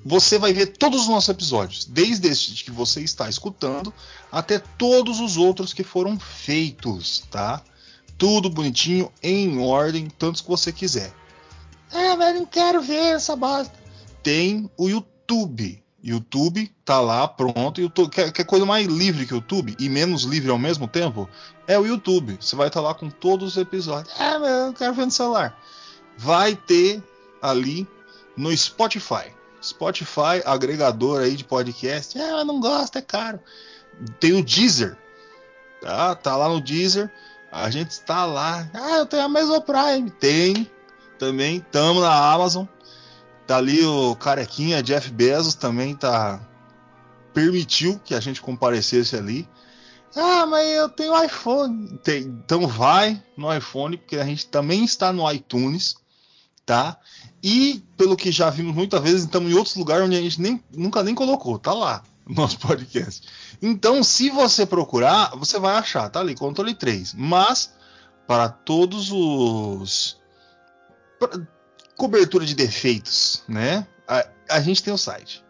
[0.04, 3.92] Você vai ver todos os nossos episódios, desde este que você está escutando
[4.32, 7.62] até todos os outros que foram feitos, tá?
[8.16, 11.12] Tudo bonitinho, em ordem, tantos que você quiser.
[11.92, 13.78] Ah, mas não quero ver essa bosta.
[14.22, 15.82] Tem o YouTube.
[16.02, 17.80] YouTube tá lá, pronto.
[17.80, 21.28] YouTube, quer, quer coisa mais livre que o YouTube e menos livre ao mesmo tempo?
[21.66, 22.38] É o YouTube.
[22.40, 24.14] Você vai estar lá com todos os episódios.
[24.18, 25.58] Ah, eu quero ver no celular.
[26.16, 27.02] Vai ter
[27.42, 27.86] ali
[28.36, 29.32] no Spotify.
[29.62, 32.18] Spotify, agregador aí de podcast.
[32.18, 33.38] Ah, mas não gosto, é caro.
[34.18, 34.96] Tem o Deezer.
[35.82, 37.10] Tá, tá lá no Deezer.
[37.52, 38.70] A gente está lá.
[38.72, 40.10] Ah, eu tenho a mesma Prime.
[40.10, 40.70] Tem
[41.18, 41.60] também.
[41.70, 42.64] Tamo na Amazon.
[43.50, 46.40] Tá ali o carequinha Jeff Bezos também tá
[47.34, 49.48] permitiu que a gente comparecesse ali.
[50.14, 51.98] Ah, mas eu tenho iPhone.
[51.98, 55.96] Tem, então vai no iPhone, porque a gente também está no iTunes,
[56.64, 56.96] tá?
[57.42, 60.62] E pelo que já vimos muitas vezes, estamos em outros lugares onde a gente nem,
[60.72, 63.26] nunca nem colocou, tá lá no nosso podcast.
[63.60, 67.14] Então, se você procurar, você vai achar, tá ali, controle 3.
[67.14, 67.74] Mas
[68.28, 70.20] para todos os
[71.18, 71.59] pra-
[72.00, 73.86] cobertura de defeitos, né?
[74.08, 75.44] A, a gente tem o site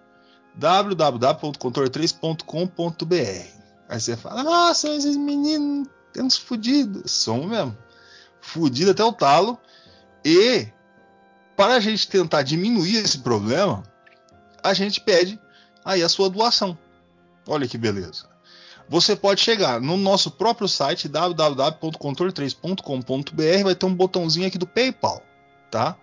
[0.57, 3.47] www.controle3.com.br.
[3.89, 7.13] Aí você fala: Nossa, esses meninos temos fudidos.
[7.13, 7.79] Somos mesmo.
[8.41, 9.57] Fudido até o talo.
[10.25, 10.67] E
[11.57, 13.85] para a gente tentar diminuir esse problema,
[14.61, 15.41] a gente pede
[15.85, 16.77] aí a sua doação.
[17.47, 18.29] Olha que beleza.
[18.89, 25.23] Você pode chegar no nosso próprio site www.controle3.com.br, vai ter um botãozinho aqui do PayPal,
[25.71, 25.97] tá?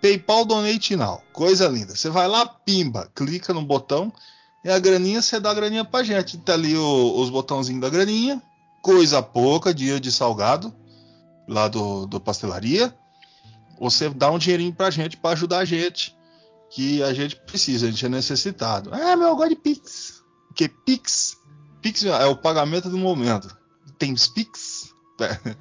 [0.00, 1.94] PayPal Donate Now, coisa linda.
[1.94, 4.12] Você vai lá, pimba, clica no botão
[4.64, 6.38] e a graninha você dá a graninha pra gente.
[6.38, 8.42] Tá ali o- os botãozinhos da graninha,
[8.82, 10.74] coisa pouca, dia de salgado
[11.48, 12.94] lá do, do pastelaria.
[13.78, 16.14] Você dá um dinheirinho pra gente pra ajudar a gente,
[16.70, 18.90] que a gente precisa, a gente é necessitado.
[18.92, 20.22] Ah, meu, eu gosto de Pix.
[20.48, 21.36] Porque Pix,
[21.80, 23.54] Pix é o pagamento do momento.
[23.98, 24.90] Tem Pix?
[25.20, 25.54] É.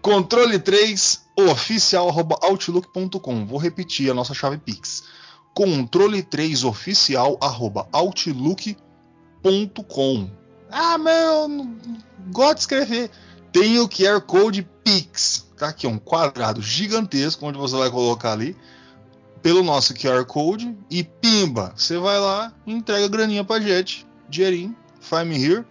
[0.00, 3.46] Controle 3 oficial arroba outlook.com.
[3.46, 5.04] Vou repetir a nossa chave Pix.
[5.54, 8.70] Controle 3 oficial arroba outlook.com.
[10.70, 11.78] Ah, meu, não
[12.32, 13.10] gosto de escrever.
[13.52, 15.46] Tem o QR Code Pix.
[15.58, 18.56] Tá aqui, um quadrado gigantesco onde você vai colocar ali
[19.42, 24.76] pelo nosso QR Code e pimba, você vai lá entrega a graninha pra gente, dinheirinho,
[25.00, 25.66] Find Me Here.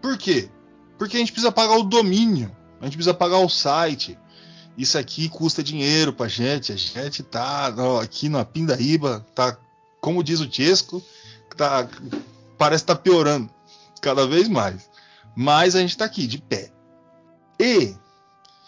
[0.00, 0.48] Por quê?
[0.98, 2.50] Porque a gente precisa pagar o domínio
[2.80, 4.18] A gente precisa pagar o site.
[4.76, 6.72] Isso aqui custa dinheiro pra gente.
[6.72, 9.56] A gente tá ó, aqui na Pindaíba, tá,
[10.00, 11.02] como diz o Chesco,
[11.56, 11.88] tá,
[12.58, 13.48] parece que tá piorando
[14.02, 14.88] cada vez mais.
[15.34, 16.70] Mas a gente tá aqui, de pé.
[17.58, 17.94] E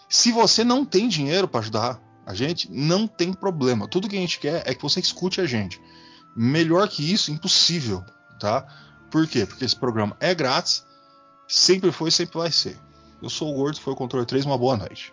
[0.08, 3.88] se você não tem dinheiro para ajudar a gente, não tem problema.
[3.88, 5.80] Tudo que a gente quer é que você escute a gente.
[6.36, 8.04] Melhor que isso, impossível,
[8.38, 8.66] tá?
[9.10, 9.46] Por quê?
[9.46, 10.84] Porque esse programa é grátis,
[11.46, 12.78] sempre foi e sempre vai ser.
[13.22, 15.12] Eu sou o Gordo, foi o Controle 3, uma boa noite.